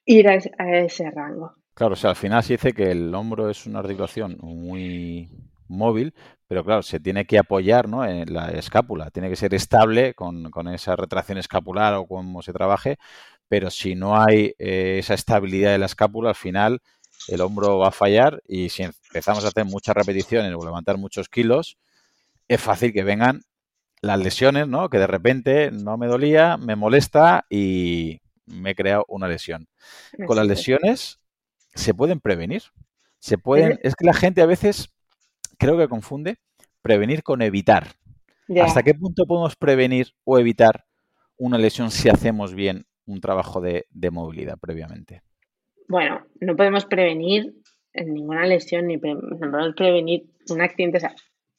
[0.04, 1.54] ir a ese, rango.
[1.74, 5.28] Claro, o sea, al final se dice que el hombro es una articulación muy
[5.68, 6.14] móvil,
[6.46, 8.04] pero claro, se tiene que apoyar ¿no?
[8.04, 12.98] en la escápula, tiene que ser estable con, esa retracción escapular o como se trabaje,
[13.48, 16.80] pero si no hay eh, esa estabilidad de la escápula, al final
[17.28, 21.28] el hombro va a fallar y si empezamos a hacer muchas repeticiones o levantar muchos
[21.28, 21.76] kilos,
[22.46, 23.42] es fácil que vengan
[24.00, 24.88] las lesiones, ¿no?
[24.88, 29.68] Que de repente no me dolía, me molesta y me he creado una lesión.
[30.26, 31.18] Con las lesiones
[31.74, 32.62] se pueden prevenir.
[33.18, 34.90] Se pueden, es que la gente a veces
[35.58, 36.36] creo que confunde
[36.80, 37.88] prevenir con evitar.
[38.62, 40.86] ¿Hasta qué punto podemos prevenir o evitar
[41.36, 45.22] una lesión si hacemos bien un trabajo de, movilidad previamente?
[45.88, 47.54] Bueno, no podemos prevenir
[47.94, 50.98] ninguna lesión ni podemos prevenir un accidente.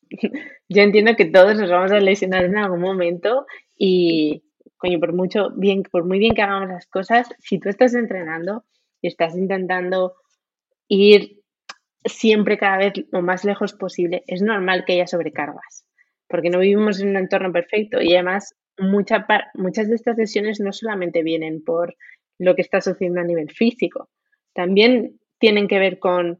[0.69, 3.45] yo entiendo que todos nos vamos a lesionar en algún momento
[3.77, 4.43] y,
[4.77, 8.63] coño, por mucho bien, por muy bien que hagamos las cosas, si tú estás entrenando
[9.01, 10.15] y estás intentando
[10.87, 11.38] ir
[12.05, 15.85] siempre cada vez lo más lejos posible, es normal que haya sobrecargas,
[16.27, 19.25] porque no vivimos en un entorno perfecto y además mucha
[19.55, 21.95] muchas de estas lesiones no solamente vienen por
[22.37, 24.09] lo que está sucediendo a nivel físico,
[24.53, 26.39] también tienen que ver con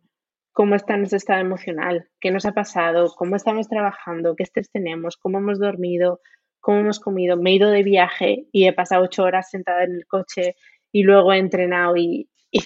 [0.51, 5.15] cómo está nuestro estado emocional, qué nos ha pasado, cómo estamos trabajando, qué estrés tenemos,
[5.17, 6.19] cómo hemos dormido,
[6.59, 7.37] cómo hemos comido.
[7.37, 10.55] Me he ido de viaje y he pasado ocho horas sentada en el coche
[10.91, 12.61] y luego he entrenado y, y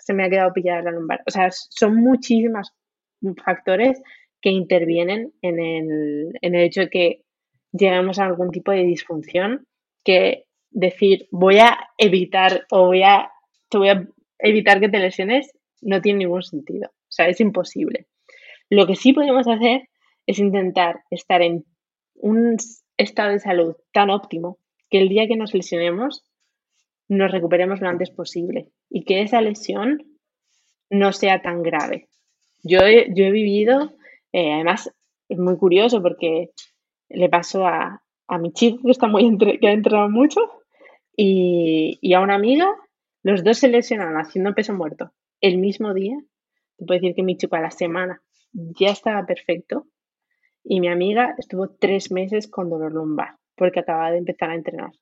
[0.00, 1.22] se me ha quedado pillada la lumbar.
[1.26, 2.72] O sea, son muchísimos
[3.44, 4.00] factores
[4.40, 7.22] que intervienen en el, en el hecho de que
[7.72, 9.66] lleguemos a algún tipo de disfunción
[10.04, 13.30] que decir voy a evitar o voy a,
[13.68, 14.06] te voy a
[14.38, 16.90] evitar que te lesiones no tiene ningún sentido.
[16.90, 18.06] O sea, es imposible.
[18.70, 19.88] Lo que sí podemos hacer
[20.26, 21.64] es intentar estar en
[22.14, 22.56] un
[22.96, 24.58] estado de salud tan óptimo
[24.90, 26.24] que el día que nos lesionemos
[27.08, 30.02] nos recuperemos lo antes posible y que esa lesión
[30.90, 32.08] no sea tan grave.
[32.62, 33.92] Yo he, yo he vivido,
[34.32, 34.90] eh, además
[35.28, 36.50] es muy curioso porque
[37.08, 38.00] le pasó a,
[38.40, 40.40] mi chico que está muy que ha entrenado mucho
[41.16, 42.66] y, y, a una amiga,
[43.22, 46.16] los dos se lesionaron haciendo peso muerto el mismo día.
[46.76, 48.20] Te puedo decir que mi chico a la semana
[48.52, 49.86] ya estaba perfecto
[50.64, 54.92] y mi amiga estuvo tres meses con dolor lumbar porque acababa de empezar a entrenar.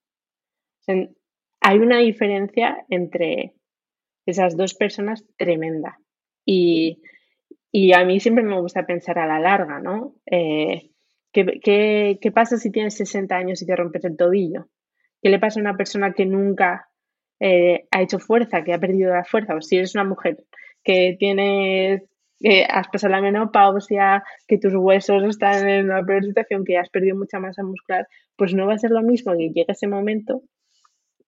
[1.63, 3.55] Hay una diferencia entre
[4.27, 5.99] esas dos personas tremenda.
[6.45, 7.01] Y,
[7.95, 10.17] a mí siempre me gusta pensar a la larga, ¿no?
[10.27, 10.91] Eh,
[11.33, 14.67] ¿qué, qué, pasa si tienes 60 años y te rompes el tobillo?
[15.23, 16.89] ¿Qué le pasa a una persona que nunca
[17.41, 19.55] eh, ha hecho fuerza, que ha perdido la fuerza?
[19.55, 20.45] O si eres una mujer
[20.85, 22.03] que tienes
[22.41, 26.91] que has pasado la menopausia, que tus huesos están en una peor situación, que has
[26.91, 30.43] perdido mucha masa muscular, pues no va a ser lo mismo que llegue ese momento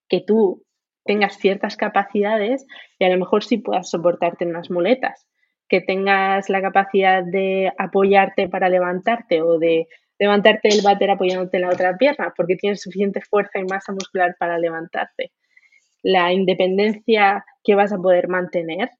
[0.09, 0.64] que tú
[1.05, 2.66] tengas ciertas capacidades
[2.98, 5.26] y a lo mejor sí puedas soportarte en unas muletas,
[5.68, 9.86] que tengas la capacidad de apoyarte para levantarte o de
[10.18, 14.36] levantarte el váter apoyándote en la otra pierna, porque tienes suficiente fuerza y masa muscular
[14.38, 15.32] para levantarte.
[16.02, 18.90] La independencia que vas a poder mantener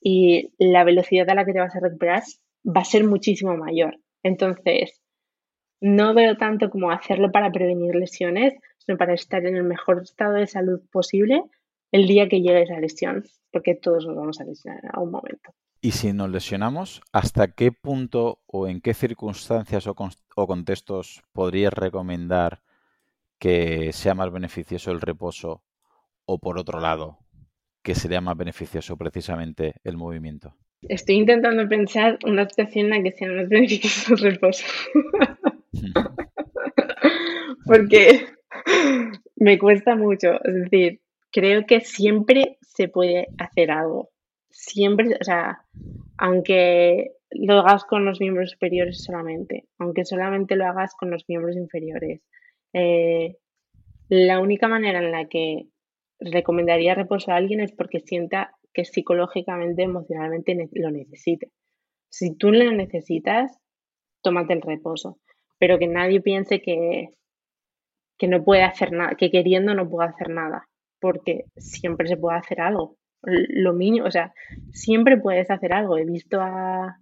[0.00, 2.22] y la velocidad a la que te vas a recuperar
[2.64, 3.98] va a ser muchísimo mayor.
[4.22, 5.02] Entonces,
[5.80, 8.54] no veo tanto como hacerlo para prevenir lesiones,
[8.84, 11.44] sino para estar en el mejor estado de salud posible
[11.92, 15.54] el día que llegue esa lesión, porque todos nos vamos a lesionar en algún momento.
[15.80, 19.96] Y si nos lesionamos, ¿hasta qué punto o en qué circunstancias o,
[20.36, 22.62] o contextos podrías recomendar
[23.38, 25.62] que sea más beneficioso el reposo?
[26.24, 27.18] O por otro lado,
[27.82, 30.54] que sería más beneficioso precisamente el movimiento?
[30.82, 34.64] Estoy intentando pensar una situación en la que sea más beneficioso el reposo.
[37.66, 38.26] Porque
[39.36, 40.42] me cuesta mucho.
[40.44, 41.00] Es decir,
[41.30, 44.10] creo que siempre se puede hacer algo.
[44.50, 45.64] Siempre, o sea,
[46.18, 51.56] aunque lo hagas con los miembros superiores solamente, aunque solamente lo hagas con los miembros
[51.56, 52.20] inferiores.
[52.72, 53.36] Eh,
[54.08, 55.68] la única manera en la que
[56.20, 61.50] recomendaría reposo a alguien es porque sienta que psicológicamente, emocionalmente lo necesite.
[62.10, 63.58] Si tú lo necesitas,
[64.22, 65.18] tómate el reposo,
[65.58, 67.08] pero que nadie piense que,
[68.22, 70.68] que no puede hacer nada, que queriendo no puede hacer nada,
[71.00, 72.96] porque siempre se puede hacer algo.
[73.20, 74.32] Lo mínimo, o sea,
[74.70, 75.98] siempre puedes hacer algo.
[75.98, 76.98] He visto a,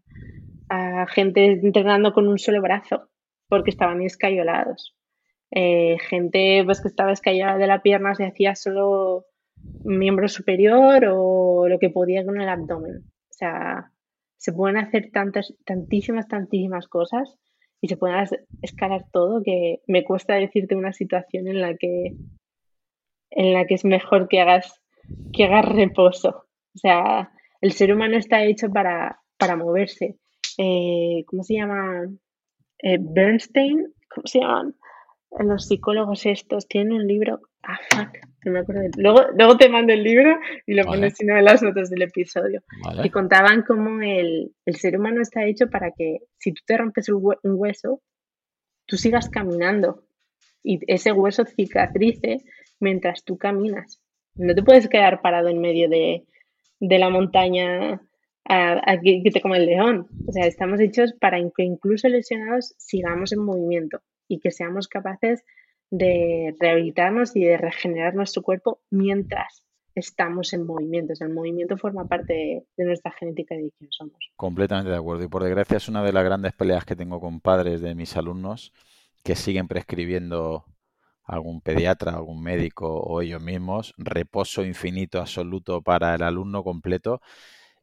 [1.08, 3.10] gente entrenando con un solo brazo
[3.50, 4.96] porque estaban escayolados.
[5.50, 9.26] Eh, gente pues que estaba escayada de la pierna se hacía solo
[9.84, 13.04] miembro superior o lo que podía con el abdomen.
[13.04, 13.92] O sea,
[14.38, 17.36] se pueden hacer tantas, tantísimas, tantísimas cosas
[17.80, 18.26] y se pueden
[18.62, 22.14] escalar todo que me cuesta decirte una situación en la que
[23.30, 24.80] en la que es mejor que hagas
[25.32, 26.46] que hagas reposo.
[26.74, 30.16] O sea, el ser humano está hecho para, para moverse.
[30.58, 32.06] Eh, ¿Cómo se llama?
[32.82, 34.74] Eh, Bernstein, ¿cómo se llaman?
[35.38, 37.40] Los psicólogos estos tienen un libro.
[37.62, 38.82] Ah, fuck, no me acuerdo.
[38.96, 42.02] Luego, luego te mando el libro y lo pones si no en las notas del
[42.02, 42.62] episodio.
[43.04, 47.08] Y contaban cómo el, el, ser humano está hecho para que si tú te rompes
[47.08, 48.02] un, hueso,
[48.86, 50.04] tú sigas caminando
[50.62, 52.38] y ese hueso cicatrice
[52.80, 54.02] mientras tú caminas.
[54.34, 56.24] No te puedes quedar parado en medio de,
[56.80, 58.00] de la montaña
[58.44, 60.08] a, a que, que, te come el león.
[60.26, 64.00] O sea, estamos hechos para que incluso lesionados sigamos en movimiento
[64.30, 65.44] y que seamos capaces
[65.90, 69.64] de rehabilitarnos y de regenerar nuestro cuerpo mientras
[69.96, 71.12] estamos en movimiento.
[71.18, 74.16] el movimiento forma parte de, nuestra genética y de quién somos.
[74.36, 75.24] Completamente de acuerdo.
[75.24, 78.16] Y por desgracia es una de las grandes peleas que tengo con padres de mis
[78.16, 78.72] alumnos
[79.24, 80.64] que siguen prescribiendo
[81.24, 87.20] algún pediatra, algún médico o ellos mismos reposo infinito absoluto para el alumno completo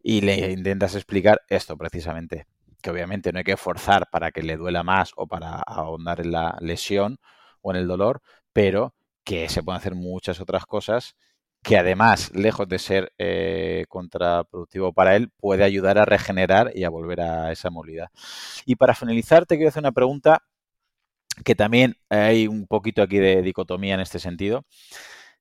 [0.02, 2.46] y le intentas explicar esto precisamente,
[2.82, 6.32] que obviamente no hay que forzar para que le duela más o para ahondar en
[6.32, 7.18] la lesión
[7.62, 8.22] o en el dolor,
[8.54, 11.16] pero que se pueden hacer muchas otras cosas
[11.64, 16.90] que además, lejos de ser eh, contraproductivo para él, puede ayudar a regenerar y a
[16.90, 18.08] volver a esa movilidad.
[18.66, 20.44] Y para finalizar, te quiero hacer una pregunta
[21.44, 24.66] que también hay un poquito aquí de dicotomía en este sentido.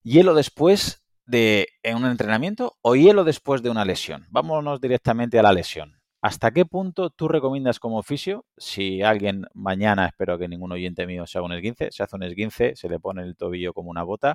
[0.02, 4.26] ¿Hielo después de un entrenamiento o hielo después de una lesión?
[4.30, 5.95] Vámonos directamente a la lesión.
[6.26, 11.24] ¿Hasta qué punto tú recomiendas como oficio, si alguien mañana, espero que ningún oyente mío
[11.24, 14.02] se haga un esguince, se hace un esguince, se le pone el tobillo como una
[14.02, 14.34] bota,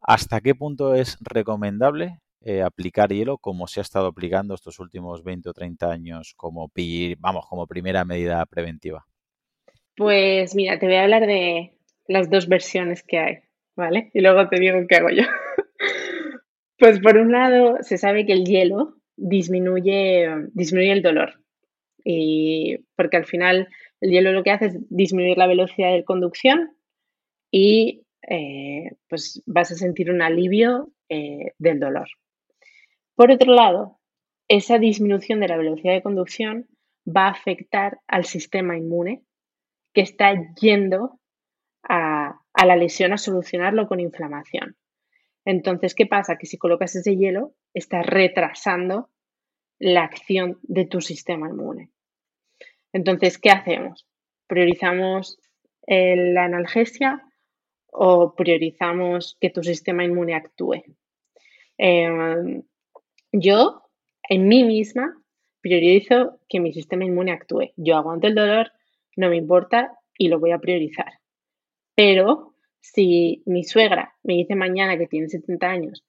[0.00, 5.24] ¿hasta qué punto es recomendable eh, aplicar hielo como se ha estado aplicando estos últimos
[5.24, 6.70] 20 o 30 años como,
[7.18, 9.04] vamos, como primera medida preventiva?
[9.96, 11.74] Pues mira, te voy a hablar de
[12.06, 13.38] las dos versiones que hay,
[13.74, 14.12] ¿vale?
[14.14, 15.24] Y luego te digo qué hago yo.
[16.78, 21.40] pues por un lado, se sabe que el hielo disminuye, disminuye el dolor.
[22.04, 23.68] Y porque al final
[24.00, 26.76] el hielo lo que hace es disminuir la velocidad de conducción
[27.50, 32.08] y eh, pues vas a sentir un alivio eh, del dolor.
[33.14, 33.98] Por otro lado,
[34.48, 36.66] esa disminución de la velocidad de conducción
[37.06, 39.22] va a afectar al sistema inmune
[39.92, 41.20] que está yendo
[41.82, 44.76] a, a la lesión a solucionarlo con inflamación.
[45.44, 46.36] Entonces, ¿qué pasa?
[46.38, 49.10] Que si colocas ese hielo, estás retrasando
[49.78, 51.90] la acción de tu sistema inmune.
[52.92, 54.06] Entonces, ¿qué hacemos?
[54.46, 55.38] ¿Priorizamos
[55.86, 57.22] la analgesia
[57.86, 60.82] o priorizamos que tu sistema inmune actúe?
[61.76, 62.62] Em,
[63.32, 63.82] yo,
[64.28, 65.20] en mí misma,
[65.60, 67.72] priorizo que mi sistema inmune actúe.
[67.76, 68.72] Yo aguanto el dolor,
[69.16, 71.20] no me importa y lo voy a priorizar.
[71.94, 72.53] Pero
[72.84, 76.04] si mi suegra me dice mañana que tiene 70 años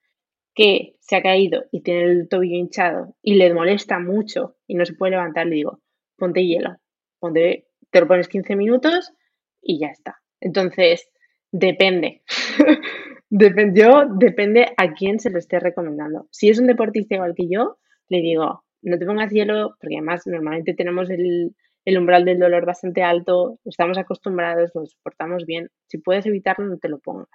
[0.54, 4.86] que se ha caído y tiene el tobillo hinchado y le molesta mucho y no
[4.86, 5.82] se puede levantar, le digo,
[6.18, 6.78] ponte hielo,
[7.20, 9.14] ponte, te lo pones 15 minutos
[9.62, 10.22] y ya está.
[10.42, 11.10] Entonces,
[11.52, 12.24] depende.
[13.74, 16.28] yo, depende a quién se lo esté recomendando.
[16.32, 17.78] Si es un deportista igual que yo,
[18.10, 21.56] le digo, no te pongas hielo, porque además normalmente tenemos el,
[21.86, 25.70] el umbral del dolor bastante alto, estamos acostumbrados, lo soportamos bien.
[25.88, 27.30] Si puedes evitarlo, no te lo pongas.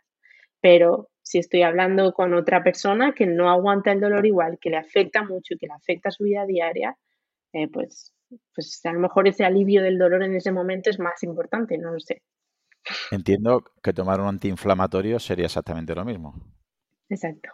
[0.61, 4.77] Pero si estoy hablando con otra persona que no aguanta el dolor igual, que le
[4.77, 6.97] afecta mucho y que le afecta su vida diaria,
[7.53, 8.13] eh, pues,
[8.55, 11.93] pues a lo mejor ese alivio del dolor en ese momento es más importante, no
[11.93, 12.23] lo sé.
[13.11, 16.35] Entiendo que tomar un antiinflamatorio sería exactamente lo mismo.
[17.09, 17.51] Exacto.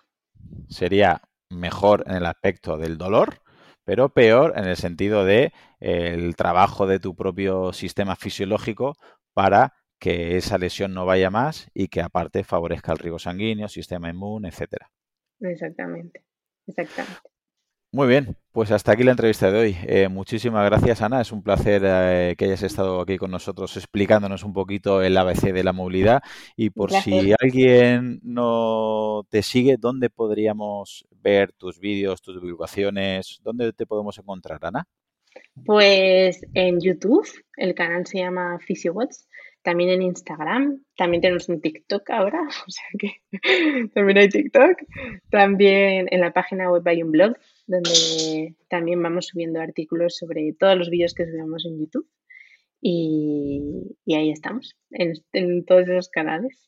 [0.69, 1.21] Sería
[1.51, 3.41] mejor en el aspecto del dolor,
[3.87, 8.97] pero peor en el sentido de el trabajo de tu propio sistema fisiológico
[9.33, 14.11] para que esa lesión no vaya más y que aparte favorezca el riego sanguíneo, sistema
[14.11, 14.91] inmune, etcétera.
[15.41, 16.25] Exactamente,
[16.67, 17.21] exactamente.
[17.97, 19.77] Muy bien, pues hasta aquí la entrevista de hoy.
[19.87, 21.23] Eh, muchísimas gracias, Ana.
[21.23, 25.51] Es un placer eh, que hayas estado aquí con nosotros explicándonos un poquito el ABC
[25.51, 26.21] de la movilidad.
[26.57, 33.41] Y por si alguien no te sigue, ¿dónde podríamos ver tus vídeos, tus divulgaciones?
[33.43, 34.87] ¿Dónde te podemos encontrar, Ana?
[35.65, 37.27] Pues en YouTube,
[37.57, 39.17] el canal se llama PhysioWatch,
[39.63, 43.23] también en Instagram, también tenemos un TikTok ahora, o sea que
[43.95, 44.83] también hay TikTok,
[45.31, 50.77] también en la página web hay un blog donde también vamos subiendo artículos sobre todos
[50.77, 52.09] los vídeos que subimos en YouTube
[52.81, 56.67] y, ahí estamos, en todos esos canales.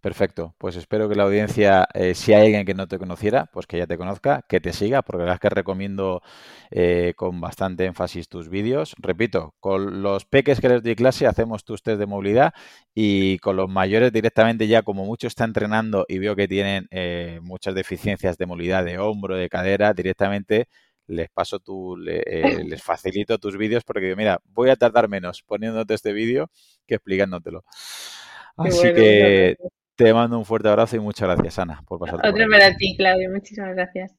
[0.00, 3.66] Perfecto, pues espero que la audiencia, eh, si hay alguien que no te conociera, pues
[3.66, 6.22] que ya te conozca, que te siga, porque la verdad es que recomiendo
[6.70, 8.94] eh, con bastante énfasis tus vídeos.
[8.98, 12.52] Repito, con los peques que les doy clase hacemos tus test de movilidad
[12.94, 17.40] y con los mayores directamente ya como mucho está entrenando y veo que tienen eh,
[17.42, 20.68] muchas deficiencias de movilidad de hombro, de cadera, directamente
[21.08, 26.12] les paso tu, les facilito tus vídeos porque mira, voy a tardar menos poniéndote este
[26.12, 26.50] vídeo
[26.86, 27.64] que explicándotelo.
[28.56, 29.56] Así que
[29.98, 32.24] te mando un fuerte abrazo y muchas gracias, Ana, por pasar.
[32.24, 33.30] Otro para ti, Claudio.
[33.30, 34.14] Muchísimas gracias.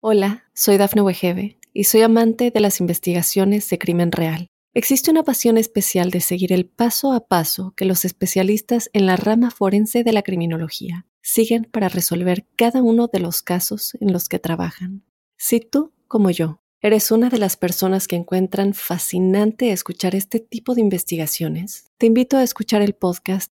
[0.00, 4.46] Hola, soy Dafne Wegebe y soy amante de las investigaciones de crimen real.
[4.72, 9.16] Existe una pasión especial de seguir el paso a paso que los especialistas en la
[9.16, 14.30] rama forense de la criminología siguen para resolver cada uno de los casos en los
[14.30, 15.04] que trabajan.
[15.36, 20.74] Si tú, como yo, ¿Eres una de las personas que encuentran fascinante escuchar este tipo
[20.74, 21.92] de investigaciones?
[21.96, 23.52] Te invito a escuchar el podcast